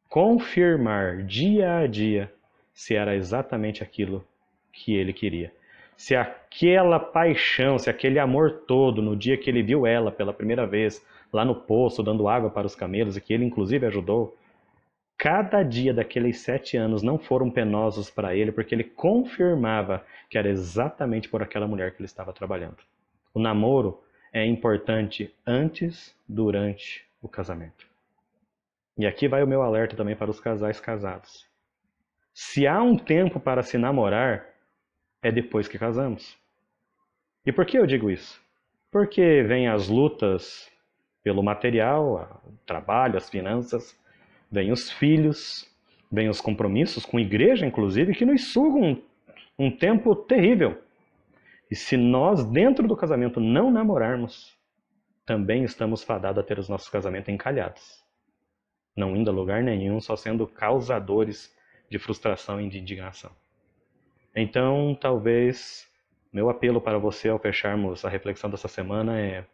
confirmar 0.07 1.23
dia 1.23 1.79
a 1.79 1.87
dia 1.87 2.33
se 2.73 2.95
era 2.95 3.15
exatamente 3.15 3.83
aquilo 3.83 4.25
que 4.71 4.95
ele 4.95 5.11
queria. 5.11 5.53
Se 5.95 6.15
aquela 6.15 6.99
paixão, 6.99 7.77
se 7.77 7.89
aquele 7.89 8.19
amor 8.19 8.63
todo, 8.67 9.01
no 9.01 9.15
dia 9.15 9.37
que 9.37 9.49
ele 9.49 9.63
viu 9.63 9.85
ela 9.85 10.11
pela 10.11 10.33
primeira 10.33 10.65
vez, 10.65 11.05
lá 11.31 11.43
no 11.45 11.55
poço, 11.55 12.03
dando 12.03 12.27
água 12.27 12.49
para 12.49 12.67
os 12.67 12.75
camelos, 12.75 13.17
e 13.17 13.21
que 13.21 13.33
ele 13.33 13.45
inclusive 13.45 13.85
ajudou, 13.85 14.37
cada 15.17 15.63
dia 15.63 15.93
daqueles 15.93 16.39
sete 16.41 16.77
anos 16.77 17.01
não 17.01 17.17
foram 17.17 17.49
penosos 17.49 18.09
para 18.09 18.35
ele, 18.35 18.51
porque 18.51 18.75
ele 18.75 18.83
confirmava 18.83 20.05
que 20.29 20.37
era 20.37 20.49
exatamente 20.49 21.29
por 21.29 21.41
aquela 21.41 21.67
mulher 21.67 21.91
que 21.91 21.99
ele 21.99 22.05
estava 22.05 22.33
trabalhando. 22.33 22.77
O 23.33 23.39
namoro 23.39 24.01
é 24.31 24.45
importante 24.45 25.33
antes, 25.45 26.15
durante 26.27 27.05
o 27.21 27.29
casamento. 27.29 27.87
E 28.97 29.05
aqui 29.07 29.27
vai 29.27 29.43
o 29.43 29.47
meu 29.47 29.61
alerta 29.61 29.95
também 29.95 30.15
para 30.15 30.29
os 30.29 30.39
casais 30.39 30.79
casados. 30.79 31.47
Se 32.33 32.65
há 32.67 32.81
um 32.81 32.97
tempo 32.97 33.39
para 33.39 33.61
se 33.61 33.77
namorar, 33.77 34.52
é 35.23 35.31
depois 35.31 35.67
que 35.67 35.79
casamos. 35.79 36.37
E 37.45 37.51
por 37.51 37.65
que 37.65 37.77
eu 37.77 37.87
digo 37.87 38.11
isso? 38.11 38.41
Porque 38.91 39.41
vem 39.43 39.67
as 39.67 39.87
lutas 39.87 40.71
pelo 41.23 41.41
material, 41.41 42.41
o 42.45 42.57
trabalho, 42.65 43.17
as 43.17 43.29
finanças, 43.29 43.97
vem 44.51 44.71
os 44.71 44.91
filhos, 44.91 45.67
vem 46.11 46.29
os 46.29 46.41
compromissos 46.41 47.05
com 47.05 47.17
a 47.17 47.21
igreja, 47.21 47.65
inclusive, 47.65 48.13
que 48.13 48.25
nos 48.25 48.51
sugam 48.51 48.83
um, 48.83 49.01
um 49.57 49.71
tempo 49.71 50.15
terrível. 50.15 50.79
E 51.71 51.75
se 51.75 51.97
nós, 51.97 52.45
dentro 52.45 52.87
do 52.87 52.95
casamento, 52.95 53.39
não 53.39 53.71
namorarmos, 53.71 54.55
também 55.25 55.63
estamos 55.63 56.03
fadados 56.03 56.37
a 56.37 56.45
ter 56.45 56.59
os 56.59 56.69
nossos 56.69 56.89
casamentos 56.89 57.29
encalhados. 57.29 58.03
Não 58.95 59.15
indo 59.15 59.31
a 59.31 59.33
lugar 59.33 59.63
nenhum, 59.63 59.99
só 59.99 60.15
sendo 60.15 60.45
causadores 60.45 61.51
de 61.89 61.97
frustração 61.97 62.61
e 62.61 62.69
de 62.69 62.79
indignação. 62.79 63.31
Então, 64.35 64.97
talvez, 64.99 65.87
meu 66.31 66.49
apelo 66.49 66.81
para 66.81 66.97
você 66.97 67.29
ao 67.29 67.37
fecharmos 67.37 68.03
a 68.03 68.09
reflexão 68.09 68.49
dessa 68.49 68.67
semana 68.67 69.19
é: 69.19 69.45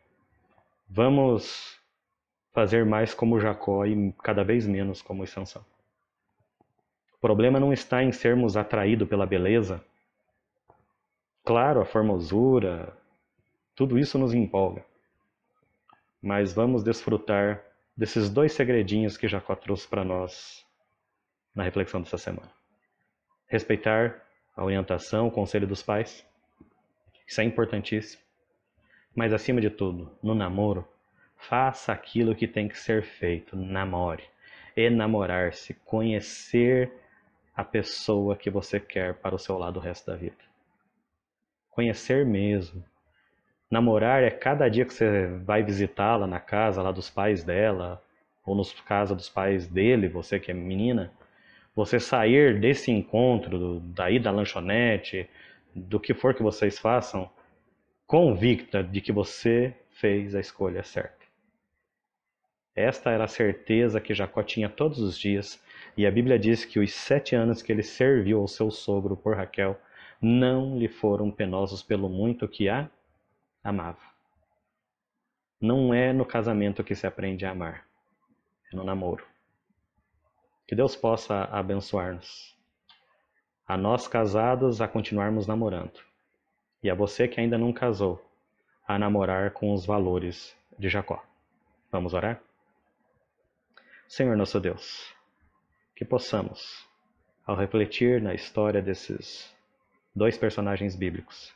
vamos 0.88 1.78
fazer 2.54 2.86
mais 2.86 3.14
como 3.14 3.40
Jacó 3.40 3.86
e 3.86 4.14
cada 4.24 4.44
vez 4.44 4.66
menos 4.66 5.02
como 5.02 5.28
Sansão. 5.28 5.66
O 7.14 7.18
problema 7.20 7.60
não 7.60 7.74
está 7.74 8.02
em 8.02 8.14
sermos 8.14 8.56
atraídos 8.56 9.08
pela 9.10 9.26
beleza. 9.26 9.84
Claro, 11.44 11.82
a 11.82 11.86
formosura, 11.86 12.96
tudo 13.76 14.00
isso 14.00 14.18
nos 14.18 14.34
empolga. 14.34 14.86
Mas 16.22 16.54
vamos 16.54 16.84
desfrutar 16.84 17.62
desses 17.96 18.30
dois 18.30 18.54
segredinhos 18.54 19.18
que 19.18 19.28
Jacó 19.28 19.56
trouxe 19.56 19.86
para 19.86 20.06
nós 20.06 20.66
na 21.54 21.64
reflexão 21.64 22.02
dessa 22.02 22.18
semana. 22.18 22.52
Respeitar 23.48 24.29
a 24.60 24.64
orientação, 24.66 25.28
o 25.28 25.32
conselho 25.32 25.66
dos 25.66 25.82
pais. 25.82 26.26
Isso 27.26 27.40
é 27.40 27.46
importantíssimo. 27.46 28.22
Mas 29.16 29.32
acima 29.32 29.62
de 29.62 29.70
tudo, 29.70 30.12
no 30.22 30.36
namoro, 30.36 30.86
faça 31.38 31.94
aquilo 31.94 32.36
que 32.36 32.46
tem 32.46 32.68
que 32.68 32.78
ser 32.78 33.02
feito. 33.02 33.56
Namore. 33.56 34.24
Enamorar-se, 34.76 35.74
conhecer 35.86 36.92
a 37.56 37.64
pessoa 37.64 38.36
que 38.36 38.50
você 38.50 38.82
quer 38.82 39.14
para 39.16 39.34
o 39.34 39.40
seu 39.40 39.58
lado 39.58 39.78
o 39.78 39.82
resto 39.82 40.12
da 40.12 40.18
vida. 40.18 40.36
Conhecer 41.70 42.26
mesmo. 42.26 42.84
Namorar 43.72 44.24
é 44.24 44.30
cada 44.30 44.68
dia 44.68 44.84
que 44.84 44.94
você 44.94 45.28
vai 45.38 45.64
visitá-la 45.64 46.28
na 46.28 46.40
casa 46.40 46.82
lá 46.82 46.92
dos 46.92 47.10
pais 47.10 47.46
dela, 47.46 48.04
ou 48.46 48.56
nos 48.56 48.74
casa 48.82 49.16
dos 49.16 49.30
pais 49.30 49.68
dele, 49.68 50.10
você 50.10 50.38
que 50.38 50.52
é 50.52 50.54
menina, 50.54 51.14
você 51.80 51.98
sair 51.98 52.60
desse 52.60 52.92
encontro, 52.92 53.80
daí 53.80 54.20
da 54.20 54.32
lanchonete, 54.32 55.30
do 55.74 55.98
que 55.98 56.14
for 56.14 56.36
que 56.36 56.44
vocês 56.44 56.78
façam, 56.78 57.30
convicta 58.06 58.84
de 58.84 59.00
que 59.00 59.14
você 59.14 59.74
fez 59.92 60.36
a 60.36 60.42
escolha 60.42 60.84
certa. 60.84 61.26
Esta 62.76 63.12
era 63.12 63.24
a 63.24 63.30
certeza 63.30 64.02
que 64.02 64.14
Jacó 64.14 64.44
tinha 64.44 64.68
todos 64.68 65.00
os 65.00 65.18
dias, 65.18 65.64
e 65.96 66.06
a 66.06 66.12
Bíblia 66.12 66.38
diz 66.38 66.66
que 66.66 66.80
os 66.80 66.94
sete 66.94 67.34
anos 67.34 67.62
que 67.62 67.72
ele 67.72 67.84
serviu 67.84 68.42
ao 68.42 68.48
seu 68.50 68.70
sogro 68.70 69.16
por 69.16 69.38
Raquel 69.38 69.80
não 70.22 70.78
lhe 70.78 70.90
foram 70.90 71.32
penosos 71.32 71.82
pelo 71.82 72.10
muito 72.10 72.46
que 72.46 72.68
a 72.68 72.90
amava. 73.64 74.04
Não 75.62 75.94
é 75.94 76.12
no 76.12 76.26
casamento 76.26 76.84
que 76.84 76.94
se 76.94 77.08
aprende 77.08 77.46
a 77.46 77.52
amar, 77.52 77.86
é 78.70 78.76
no 78.76 78.84
namoro. 78.84 79.29
Que 80.70 80.76
Deus 80.76 80.96
possa 80.96 81.46
abençoar-nos. 81.46 82.56
A 83.68 83.76
nós 83.76 84.08
casados 84.08 84.82
a 84.82 84.88
continuarmos 84.88 85.48
namorando. 85.48 86.00
E 86.84 86.92
a 86.92 86.94
você 86.94 87.28
que 87.28 87.42
ainda 87.42 87.58
não 87.58 87.74
casou, 87.74 88.24
a 88.88 89.00
namorar 89.00 89.50
com 89.50 89.74
os 89.74 89.84
valores 89.84 90.56
de 90.78 90.88
Jacó. 90.88 91.26
Vamos 91.92 92.14
orar? 92.14 92.40
Senhor 94.08 94.38
nosso 94.38 94.60
Deus, 94.60 95.12
que 95.96 96.06
possamos, 96.06 96.88
ao 97.48 97.56
refletir 97.56 98.22
na 98.22 98.36
história 98.36 98.80
desses 98.80 99.52
dois 100.14 100.38
personagens 100.38 100.96
bíblicos, 100.96 101.52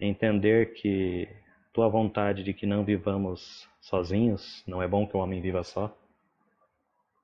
entender 0.00 0.72
que 0.74 1.28
tua 1.72 1.88
vontade 1.88 2.44
de 2.44 2.54
que 2.54 2.64
não 2.64 2.84
vivamos 2.84 3.68
sozinhos, 3.80 4.62
não 4.68 4.80
é 4.80 4.86
bom 4.86 5.04
que 5.04 5.16
o 5.16 5.20
homem 5.20 5.40
viva 5.40 5.64
só, 5.64 5.92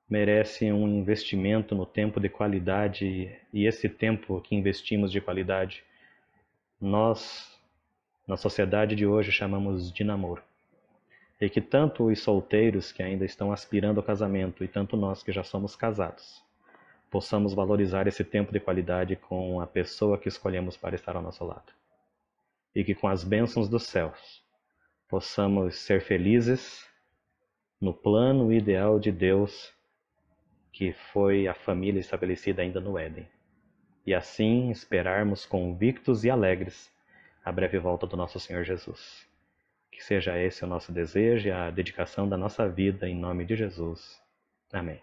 merece 0.09 0.71
um 0.71 0.87
investimento 0.87 1.73
no 1.73 1.85
tempo 1.85 2.19
de 2.19 2.29
qualidade 2.29 3.35
e 3.51 3.65
esse 3.65 3.89
tempo 3.89 4.39
que 4.41 4.55
investimos 4.55 5.11
de 5.11 5.19
qualidade, 5.19 5.83
nós, 6.79 7.59
na 8.27 8.37
sociedade 8.37 8.95
de 8.95 9.05
hoje, 9.05 9.31
chamamos 9.31 9.91
de 9.91 10.03
namoro. 10.03 10.43
E 11.41 11.49
que 11.49 11.59
tanto 11.59 12.05
os 12.05 12.19
solteiros 12.19 12.91
que 12.91 13.03
ainda 13.03 13.25
estão 13.25 13.51
aspirando 13.51 13.99
ao 13.99 14.05
casamento 14.05 14.63
e 14.63 14.67
tanto 14.67 14.95
nós 14.95 15.23
que 15.23 15.31
já 15.31 15.43
somos 15.43 15.75
casados, 15.75 16.41
possamos 17.09 17.53
valorizar 17.53 18.07
esse 18.07 18.23
tempo 18.23 18.53
de 18.53 18.59
qualidade 18.59 19.15
com 19.15 19.59
a 19.59 19.67
pessoa 19.67 20.17
que 20.17 20.29
escolhemos 20.29 20.77
para 20.77 20.95
estar 20.95 21.15
ao 21.15 21.21
nosso 21.21 21.43
lado. 21.43 21.73
E 22.73 22.83
que 22.83 22.95
com 22.95 23.07
as 23.07 23.23
bênçãos 23.23 23.67
dos 23.67 23.83
céus 23.83 24.43
possamos 25.09 25.75
ser 25.75 26.01
felizes 26.01 26.87
no 27.81 27.93
plano 27.93 28.51
ideal 28.51 28.99
de 28.99 29.11
Deus 29.11 29.74
que 30.75 30.91
foi 30.91 31.47
a 31.47 31.53
família 31.53 32.01
estabelecida 32.01 32.61
ainda 32.61 32.81
no 32.81 32.99
Éden. 32.99 33.25
E 34.05 34.13
assim 34.13 34.69
esperarmos 34.69 35.45
convictos 35.45 36.25
e 36.25 36.29
alegres 36.29 36.93
a 37.45 37.49
breve 37.49 37.79
volta 37.79 38.05
do 38.05 38.17
nosso 38.17 38.41
Senhor 38.41 38.65
Jesus. 38.65 39.25
Que 39.89 40.03
seja 40.03 40.37
esse 40.37 40.65
o 40.65 40.67
nosso 40.67 40.91
desejo 40.91 41.47
e 41.47 41.51
a 41.51 41.71
dedicação 41.71 42.27
da 42.27 42.35
nossa 42.35 42.67
vida 42.67 43.07
em 43.07 43.15
nome 43.15 43.45
de 43.45 43.55
Jesus. 43.55 44.21
Amém. 44.73 45.01